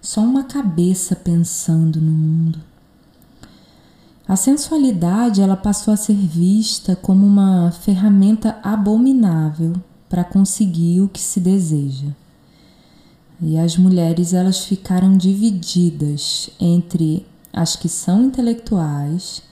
só 0.00 0.22
uma 0.22 0.44
cabeça 0.44 1.14
pensando 1.14 2.00
no 2.00 2.10
mundo. 2.10 2.58
A 4.26 4.36
sensualidade 4.36 5.42
ela 5.42 5.56
passou 5.56 5.92
a 5.92 5.96
ser 5.98 6.16
vista 6.16 6.96
como 6.96 7.26
uma 7.26 7.70
ferramenta 7.70 8.58
abominável 8.62 9.74
para 10.08 10.24
conseguir 10.24 11.02
o 11.02 11.08
que 11.08 11.20
se 11.20 11.40
deseja. 11.40 12.08
E 13.40 13.58
as 13.58 13.76
mulheres 13.76 14.32
elas 14.32 14.64
ficaram 14.64 15.16
divididas 15.16 16.50
entre 16.58 17.26
as 17.52 17.76
que 17.76 17.88
são 17.88 18.24
intelectuais 18.24 19.42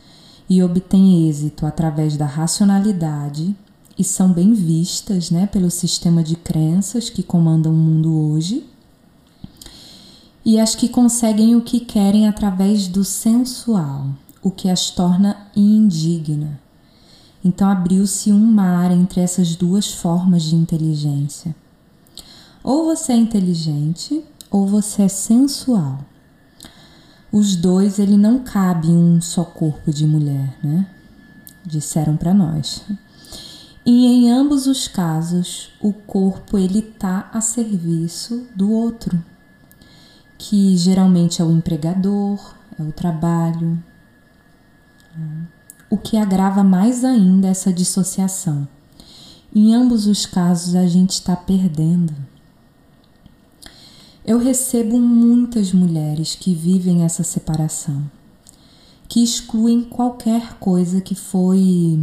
e 0.49 0.63
obtêm 0.63 1.29
êxito 1.29 1.67
através 1.67 2.17
da 2.17 2.27
racionalidade 2.27 3.55
e 3.99 4.05
são 4.05 4.33
bem 4.33 4.53
vistas 4.53 5.31
né, 5.31 5.47
pelo 5.47 5.71
sistema 5.71 6.23
de 6.23 6.37
crenças 6.37 7.11
que 7.11 7.23
comandam 7.23 7.73
o 7.73 7.77
mundo 7.77 8.33
hoje, 8.33 8.67
e 10.45 10.59
as 10.59 10.75
que 10.75 10.89
conseguem 10.89 11.55
o 11.55 11.61
que 11.61 11.79
querem 11.79 12.27
através 12.27 12.89
do 12.89 13.05
sensual, 13.05 14.09
o 14.43 14.51
que 14.51 14.69
as 14.69 14.91
torna 14.91 15.47
indigna. 15.55 16.61
Então 17.45 17.69
abriu-se 17.69 18.33
um 18.33 18.45
mar 18.45 18.91
entre 18.91 19.21
essas 19.21 19.55
duas 19.55 19.93
formas 19.93 20.43
de 20.43 20.57
inteligência. 20.57 21.55
Ou 22.63 22.85
você 22.85 23.13
é 23.13 23.17
inteligente 23.17 24.25
ou 24.51 24.67
você 24.67 25.03
é 25.03 25.09
sensual. 25.09 25.99
Os 27.33 27.57
dois 27.57 27.99
ele 27.99 28.17
não 28.17 28.41
cabe 28.41 28.89
em 28.89 28.97
um 28.97 29.21
só 29.21 29.45
corpo 29.45 29.91
de 29.91 30.07
mulher, 30.07 30.57
né? 30.63 30.87
Disseram 31.65 32.17
para 32.17 32.35
nós. 32.35 32.85
E 33.85 34.07
em 34.07 34.31
ambos 34.31 34.67
os 34.67 34.87
casos, 34.87 35.71
o 35.81 35.93
corpo 35.93 36.57
ele 36.57 36.83
tá 36.83 37.29
a 37.33 37.41
serviço 37.41 38.47
do 38.55 38.71
outro, 38.71 39.21
que 40.39 40.77
geralmente 40.77 41.43
é 41.43 41.45
o 41.45 41.51
empregador, 41.51 42.55
é 42.79 42.83
o 42.83 42.93
trabalho, 42.93 43.83
o 45.91 45.97
que 45.97 46.17
agrava 46.17 46.63
mais 46.63 47.05
ainda 47.05 47.49
essa 47.49 47.73
dissociação. 47.73 48.69
Em 49.55 49.75
ambos 49.75 50.07
os 50.07 50.27
casos, 50.27 50.75
a 50.75 50.87
gente 50.87 51.11
está 51.11 51.35
perdendo. 51.35 52.15
Eu 54.25 54.39
recebo 54.39 55.01
muitas 55.01 55.73
mulheres 55.73 56.37
que 56.37 56.55
vivem 56.55 57.05
essa 57.05 57.25
separação, 57.25 58.09
que 59.09 59.23
excluem 59.23 59.83
qualquer 59.83 60.55
coisa 60.61 61.01
que 61.01 61.17
foi 61.17 62.01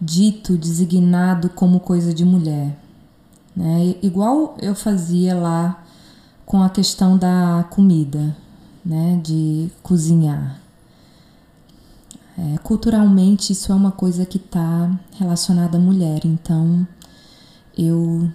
dito, 0.00 0.56
designado 0.56 1.50
como 1.50 1.78
coisa 1.78 2.14
de 2.14 2.24
mulher. 2.24 2.78
Né? 3.54 3.96
Igual 4.02 4.56
eu 4.62 4.74
fazia 4.74 5.34
lá 5.34 5.84
com 6.46 6.62
a 6.62 6.70
questão 6.70 7.18
da 7.18 7.66
comida, 7.70 8.34
né? 8.82 9.20
de 9.22 9.70
cozinhar. 9.82 10.58
É, 12.38 12.58
culturalmente, 12.58 13.52
isso 13.52 13.72
é 13.72 13.74
uma 13.74 13.92
coisa 13.92 14.24
que 14.24 14.38
está 14.38 14.90
relacionada 15.18 15.76
à 15.76 15.80
mulher, 15.80 16.20
então 16.24 16.86
eu 17.76 18.30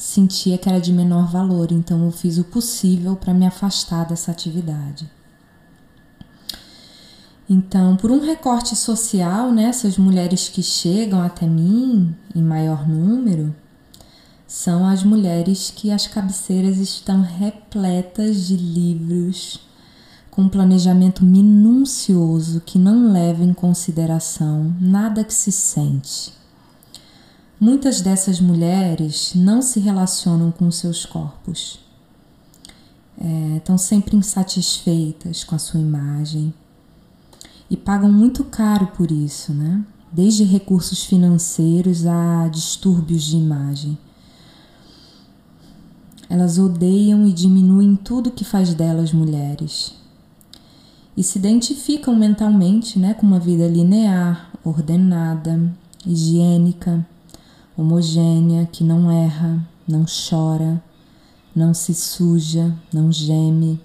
sentia 0.00 0.56
que 0.56 0.66
era 0.66 0.80
de 0.80 0.92
menor 0.92 1.30
valor, 1.30 1.70
então 1.70 2.06
eu 2.06 2.10
fiz 2.10 2.38
o 2.38 2.44
possível 2.44 3.14
para 3.14 3.34
me 3.34 3.46
afastar 3.46 4.06
dessa 4.06 4.30
atividade. 4.30 5.06
Então, 7.46 7.96
por 7.96 8.10
um 8.10 8.18
recorte 8.18 8.74
social, 8.74 9.52
né, 9.52 9.64
essas 9.64 9.98
mulheres 9.98 10.48
que 10.48 10.62
chegam 10.62 11.20
até 11.20 11.46
mim 11.46 12.16
em 12.34 12.40
maior 12.40 12.88
número 12.88 13.54
são 14.46 14.86
as 14.88 15.04
mulheres 15.04 15.70
que 15.74 15.90
as 15.90 16.06
cabeceiras 16.06 16.78
estão 16.78 17.20
repletas 17.20 18.46
de 18.46 18.56
livros 18.56 19.60
com 20.30 20.48
planejamento 20.48 21.24
minucioso 21.24 22.62
que 22.62 22.78
não 22.78 23.12
leva 23.12 23.44
em 23.44 23.52
consideração 23.52 24.74
nada 24.80 25.22
que 25.22 25.34
se 25.34 25.52
sente. 25.52 26.39
Muitas 27.60 28.00
dessas 28.00 28.40
mulheres 28.40 29.32
não 29.34 29.60
se 29.60 29.78
relacionam 29.80 30.50
com 30.50 30.70
seus 30.70 31.04
corpos. 31.04 31.78
É, 33.20 33.58
estão 33.58 33.76
sempre 33.76 34.16
insatisfeitas 34.16 35.44
com 35.44 35.54
a 35.54 35.58
sua 35.58 35.78
imagem 35.78 36.54
e 37.68 37.76
pagam 37.76 38.10
muito 38.10 38.44
caro 38.44 38.86
por 38.86 39.10
isso, 39.10 39.52
né? 39.52 39.84
Desde 40.10 40.42
recursos 40.42 41.04
financeiros 41.04 42.06
a 42.06 42.48
distúrbios 42.48 43.24
de 43.24 43.36
imagem. 43.36 43.98
Elas 46.30 46.58
odeiam 46.58 47.26
e 47.26 47.32
diminuem 47.32 47.94
tudo 47.94 48.30
que 48.30 48.44
faz 48.44 48.72
delas 48.72 49.12
mulheres 49.12 49.92
e 51.14 51.22
se 51.22 51.38
identificam 51.38 52.16
mentalmente 52.16 52.98
né, 52.98 53.12
com 53.12 53.26
uma 53.26 53.38
vida 53.38 53.68
linear, 53.68 54.50
ordenada, 54.64 55.70
higiênica, 56.06 57.06
homogênea, 57.80 58.68
que 58.70 58.84
não 58.84 59.10
erra, 59.10 59.66
não 59.88 60.04
chora, 60.04 60.82
não 61.54 61.72
se 61.72 61.94
suja, 61.94 62.76
não 62.92 63.10
geme. 63.10 63.80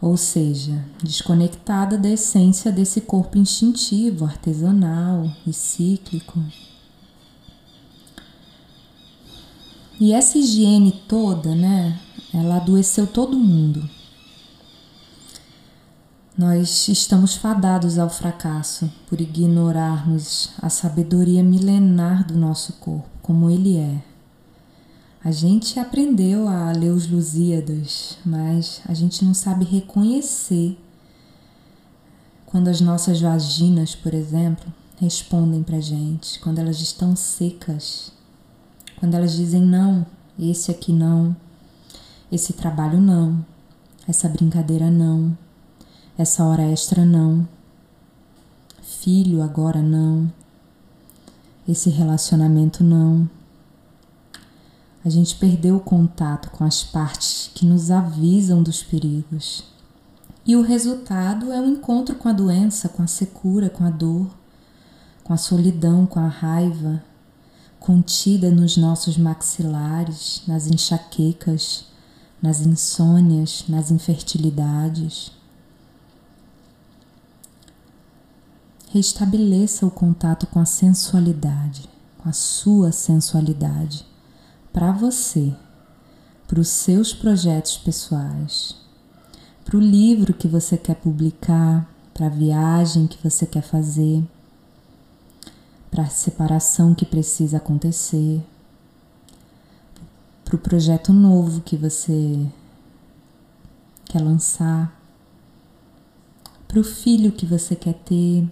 Ou 0.00 0.16
seja, 0.16 0.84
desconectada 1.02 1.96
da 1.96 2.08
essência 2.08 2.70
desse 2.70 3.00
corpo 3.00 3.38
instintivo, 3.38 4.24
artesanal 4.24 5.30
e 5.46 5.52
cíclico. 5.52 6.42
E 9.98 10.12
essa 10.12 10.38
higiene 10.38 11.02
toda, 11.08 11.54
né, 11.54 11.98
ela 12.32 12.56
adoeceu 12.56 13.06
todo 13.06 13.38
mundo 13.38 13.88
Nós 16.36 16.88
estamos 16.88 17.36
fadados 17.36 17.96
ao 17.96 18.10
fracasso 18.10 18.90
por 19.08 19.20
ignorarmos 19.20 20.50
a 20.60 20.68
sabedoria 20.68 21.44
milenar 21.44 22.26
do 22.26 22.36
nosso 22.36 22.72
corpo, 22.72 23.08
como 23.22 23.48
ele 23.48 23.76
é. 23.76 24.02
A 25.22 25.30
gente 25.30 25.78
aprendeu 25.78 26.48
a 26.48 26.72
ler 26.72 26.90
os 26.90 27.08
Lusíadas, 27.08 28.18
mas 28.26 28.82
a 28.88 28.92
gente 28.92 29.24
não 29.24 29.32
sabe 29.32 29.64
reconhecer 29.64 30.76
quando 32.46 32.66
as 32.66 32.80
nossas 32.80 33.20
vaginas, 33.20 33.94
por 33.94 34.12
exemplo, 34.12 34.72
respondem 35.00 35.62
pra 35.62 35.78
gente, 35.78 36.40
quando 36.40 36.58
elas 36.58 36.80
estão 36.80 37.14
secas, 37.14 38.10
quando 38.98 39.14
elas 39.14 39.34
dizem 39.34 39.62
não, 39.62 40.04
esse 40.36 40.72
aqui 40.72 40.92
não, 40.92 41.36
esse 42.32 42.54
trabalho 42.54 43.00
não, 43.00 43.46
essa 44.08 44.28
brincadeira 44.28 44.90
não, 44.90 45.38
essa 46.16 46.44
hora 46.44 46.62
extra 46.62 47.04
não, 47.04 47.46
filho 48.82 49.42
agora 49.42 49.82
não, 49.82 50.32
esse 51.68 51.90
relacionamento 51.90 52.84
não. 52.84 53.28
A 55.04 55.10
gente 55.10 55.36
perdeu 55.36 55.76
o 55.76 55.80
contato 55.80 56.50
com 56.50 56.64
as 56.64 56.82
partes 56.82 57.50
que 57.54 57.66
nos 57.66 57.90
avisam 57.90 58.62
dos 58.62 58.82
perigos. 58.82 59.64
E 60.46 60.56
o 60.56 60.62
resultado 60.62 61.52
é 61.52 61.60
um 61.60 61.72
encontro 61.72 62.14
com 62.14 62.28
a 62.28 62.32
doença, 62.32 62.88
com 62.88 63.02
a 63.02 63.06
secura, 63.06 63.68
com 63.68 63.84
a 63.84 63.90
dor, 63.90 64.30
com 65.22 65.32
a 65.32 65.36
solidão, 65.36 66.06
com 66.06 66.20
a 66.20 66.28
raiva, 66.28 67.02
contida 67.80 68.50
nos 68.50 68.76
nossos 68.76 69.18
maxilares, 69.18 70.42
nas 70.46 70.66
enxaquecas, 70.66 71.86
nas 72.40 72.60
insônias, 72.60 73.64
nas 73.68 73.90
infertilidades. 73.90 75.32
Restabeleça 78.94 79.84
o 79.84 79.90
contato 79.90 80.46
com 80.46 80.60
a 80.60 80.64
sensualidade, 80.64 81.88
com 82.16 82.28
a 82.28 82.32
sua 82.32 82.92
sensualidade, 82.92 84.06
para 84.72 84.92
você, 84.92 85.52
para 86.46 86.60
os 86.60 86.68
seus 86.68 87.12
projetos 87.12 87.76
pessoais, 87.76 88.76
para 89.64 89.76
o 89.76 89.80
livro 89.80 90.32
que 90.32 90.46
você 90.46 90.76
quer 90.76 90.94
publicar, 90.94 91.92
para 92.14 92.26
a 92.26 92.30
viagem 92.30 93.08
que 93.08 93.18
você 93.20 93.44
quer 93.44 93.62
fazer, 93.62 94.22
para 95.90 96.04
a 96.04 96.08
separação 96.08 96.94
que 96.94 97.04
precisa 97.04 97.56
acontecer, 97.56 98.40
para 100.44 100.54
o 100.54 100.58
projeto 100.60 101.12
novo 101.12 101.62
que 101.62 101.76
você 101.76 102.46
quer 104.04 104.22
lançar, 104.22 104.96
para 106.68 106.78
o 106.78 106.84
filho 106.84 107.32
que 107.32 107.44
você 107.44 107.74
quer 107.74 107.94
ter, 107.94 108.48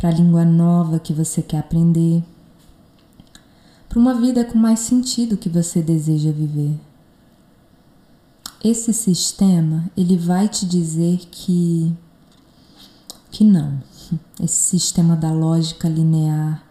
para 0.00 0.08
a 0.08 0.12
língua 0.12 0.46
nova 0.46 0.98
que 0.98 1.12
você 1.12 1.42
quer 1.42 1.58
aprender, 1.58 2.24
para 3.86 3.98
uma 3.98 4.14
vida 4.14 4.42
com 4.46 4.56
mais 4.56 4.80
sentido 4.80 5.36
que 5.36 5.50
você 5.50 5.82
deseja 5.82 6.32
viver. 6.32 6.80
Esse 8.64 8.94
sistema, 8.94 9.90
ele 9.94 10.16
vai 10.16 10.48
te 10.48 10.64
dizer 10.64 11.18
que 11.30 11.92
que 13.30 13.44
não. 13.44 13.78
Esse 14.42 14.78
sistema 14.78 15.14
da 15.14 15.32
lógica 15.32 15.86
linear, 15.86 16.64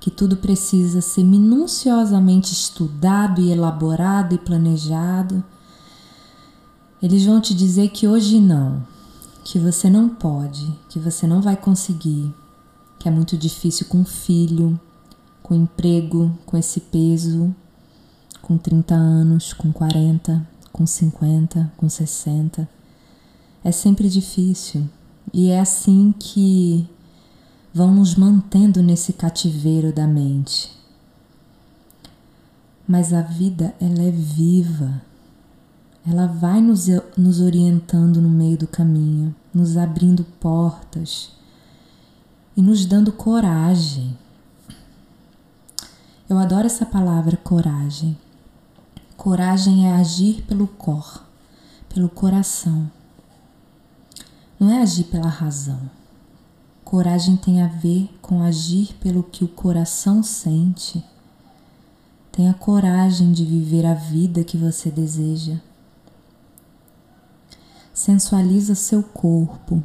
que 0.00 0.10
tudo 0.10 0.36
precisa 0.36 1.00
ser 1.00 1.22
minuciosamente 1.22 2.52
estudado 2.52 3.40
e 3.40 3.52
elaborado 3.52 4.34
e 4.34 4.38
planejado. 4.38 5.44
Eles 7.00 7.24
vão 7.24 7.40
te 7.40 7.54
dizer 7.54 7.90
que 7.90 8.08
hoje 8.08 8.40
não, 8.40 8.84
que 9.44 9.60
você 9.60 9.88
não 9.88 10.08
pode, 10.08 10.76
que 10.88 10.98
você 10.98 11.24
não 11.24 11.40
vai 11.40 11.56
conseguir, 11.56 12.34
que 13.04 13.08
é 13.08 13.12
muito 13.12 13.36
difícil 13.36 13.86
com 13.86 14.02
filho, 14.02 14.80
com 15.42 15.54
emprego, 15.54 16.32
com 16.46 16.56
esse 16.56 16.80
peso, 16.80 17.54
com 18.40 18.56
30 18.56 18.94
anos, 18.94 19.52
com 19.52 19.70
40, 19.70 20.48
com 20.72 20.86
50, 20.86 21.70
com 21.76 21.86
60. 21.86 22.66
É 23.62 23.70
sempre 23.70 24.08
difícil 24.08 24.88
e 25.34 25.50
é 25.50 25.60
assim 25.60 26.14
que 26.18 26.88
vão 27.74 27.94
nos 27.94 28.14
mantendo 28.14 28.82
nesse 28.82 29.12
cativeiro 29.12 29.92
da 29.92 30.06
mente. 30.06 30.72
Mas 32.88 33.12
a 33.12 33.20
vida, 33.20 33.74
ela 33.78 34.02
é 34.02 34.10
viva. 34.10 35.02
Ela 36.08 36.26
vai 36.26 36.62
nos, 36.62 36.86
nos 37.18 37.38
orientando 37.38 38.18
no 38.22 38.30
meio 38.30 38.56
do 38.56 38.66
caminho, 38.66 39.34
nos 39.52 39.76
abrindo 39.76 40.24
portas 40.40 41.34
e 42.56 42.62
nos 42.62 42.86
dando 42.86 43.12
coragem. 43.12 44.16
Eu 46.28 46.38
adoro 46.38 46.66
essa 46.66 46.86
palavra 46.86 47.36
coragem. 47.36 48.16
Coragem 49.16 49.88
é 49.88 49.92
agir 49.92 50.42
pelo 50.42 50.66
cor, 50.66 51.24
pelo 51.88 52.08
coração. 52.08 52.90
Não 54.58 54.70
é 54.70 54.82
agir 54.82 55.04
pela 55.04 55.28
razão. 55.28 55.90
Coragem 56.84 57.36
tem 57.36 57.62
a 57.62 57.66
ver 57.66 58.08
com 58.22 58.42
agir 58.42 58.94
pelo 59.00 59.22
que 59.22 59.44
o 59.44 59.48
coração 59.48 60.22
sente. 60.22 61.04
Tenha 62.30 62.54
coragem 62.54 63.32
de 63.32 63.44
viver 63.44 63.86
a 63.86 63.94
vida 63.94 64.44
que 64.44 64.56
você 64.56 64.90
deseja. 64.90 65.60
Sensualiza 67.92 68.74
seu 68.74 69.02
corpo 69.02 69.82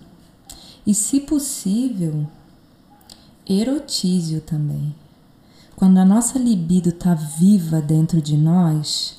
e, 0.86 0.95
se 0.95 1.19
possível, 1.19 2.27
erotize-o 3.49 4.41
também. 4.41 4.95
Quando 5.75 5.97
a 5.97 6.05
nossa 6.05 6.38
libido 6.38 6.89
está 6.89 7.15
viva 7.15 7.81
dentro 7.81 8.21
de 8.21 8.38
nós, 8.38 9.17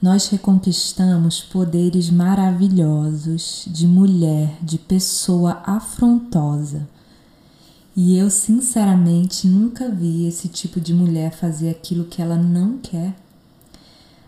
nós 0.00 0.28
reconquistamos 0.28 1.40
poderes 1.40 2.10
maravilhosos 2.10 3.64
de 3.66 3.86
mulher, 3.86 4.58
de 4.62 4.76
pessoa 4.76 5.62
afrontosa 5.64 6.86
e 7.96 8.18
eu, 8.18 8.28
sinceramente, 8.28 9.46
nunca 9.46 9.88
vi 9.88 10.26
esse 10.26 10.48
tipo 10.48 10.80
de 10.80 10.92
mulher 10.92 11.30
fazer 11.30 11.70
aquilo 11.70 12.04
que 12.04 12.20
ela 12.20 12.36
não 12.36 12.76
quer, 12.78 13.14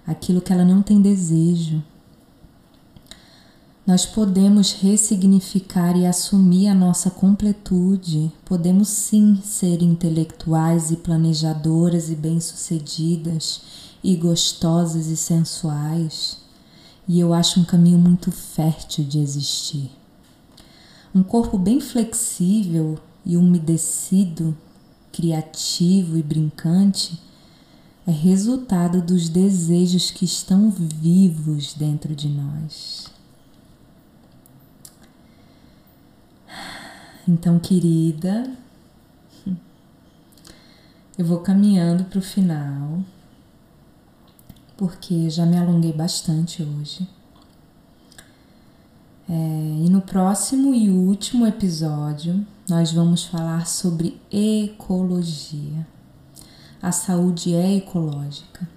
aquilo 0.06 0.40
que 0.40 0.52
ela 0.52 0.64
não 0.64 0.82
tem 0.82 1.02
desejo. 1.02 1.82
Nós 3.86 4.04
podemos 4.04 4.72
ressignificar 4.72 5.96
e 5.96 6.06
assumir 6.06 6.66
a 6.66 6.74
nossa 6.74 7.08
completude, 7.08 8.32
podemos 8.44 8.88
sim 8.88 9.40
ser 9.44 9.80
intelectuais 9.80 10.90
e 10.90 10.96
planejadoras 10.96 12.10
e 12.10 12.16
bem-sucedidas 12.16 13.60
e 14.02 14.16
gostosas 14.16 15.06
e 15.06 15.16
sensuais, 15.16 16.38
e 17.06 17.20
eu 17.20 17.32
acho 17.32 17.60
um 17.60 17.64
caminho 17.64 17.96
muito 17.96 18.32
fértil 18.32 19.04
de 19.04 19.20
existir. 19.20 19.88
Um 21.14 21.22
corpo 21.22 21.56
bem 21.56 21.80
flexível 21.80 22.98
e 23.24 23.36
umedecido, 23.36 24.56
criativo 25.12 26.18
e 26.18 26.24
brincante 26.24 27.20
é 28.04 28.10
resultado 28.10 29.00
dos 29.00 29.28
desejos 29.28 30.10
que 30.10 30.24
estão 30.24 30.72
vivos 30.72 31.72
dentro 31.74 32.16
de 32.16 32.28
nós. 32.28 33.15
Então, 37.28 37.58
querida, 37.58 38.48
eu 41.18 41.24
vou 41.24 41.40
caminhando 41.40 42.04
para 42.04 42.20
o 42.20 42.22
final, 42.22 43.00
porque 44.76 45.28
já 45.28 45.44
me 45.44 45.56
alonguei 45.56 45.92
bastante 45.92 46.62
hoje. 46.62 47.08
É, 49.28 49.32
e 49.32 49.88
no 49.88 50.00
próximo 50.02 50.72
e 50.72 50.88
último 50.88 51.46
episódio, 51.46 52.46
nós 52.68 52.92
vamos 52.92 53.24
falar 53.24 53.66
sobre 53.66 54.20
ecologia. 54.30 55.84
A 56.80 56.92
saúde 56.92 57.54
é 57.54 57.74
ecológica. 57.74 58.68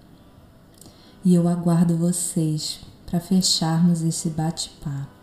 E 1.23 1.35
eu 1.35 1.47
aguardo 1.47 1.95
vocês 1.95 2.79
para 3.05 3.19
fecharmos 3.19 4.01
esse 4.01 4.29
bate-papo. 4.29 5.18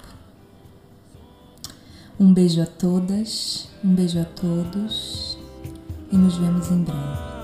Um 2.18 2.32
beijo 2.32 2.62
a 2.62 2.66
todas, 2.66 3.68
um 3.84 3.94
beijo 3.94 4.18
a 4.18 4.24
todos 4.24 5.36
e 6.10 6.16
nos 6.16 6.38
vemos 6.38 6.70
em 6.70 6.82
breve. 6.82 7.35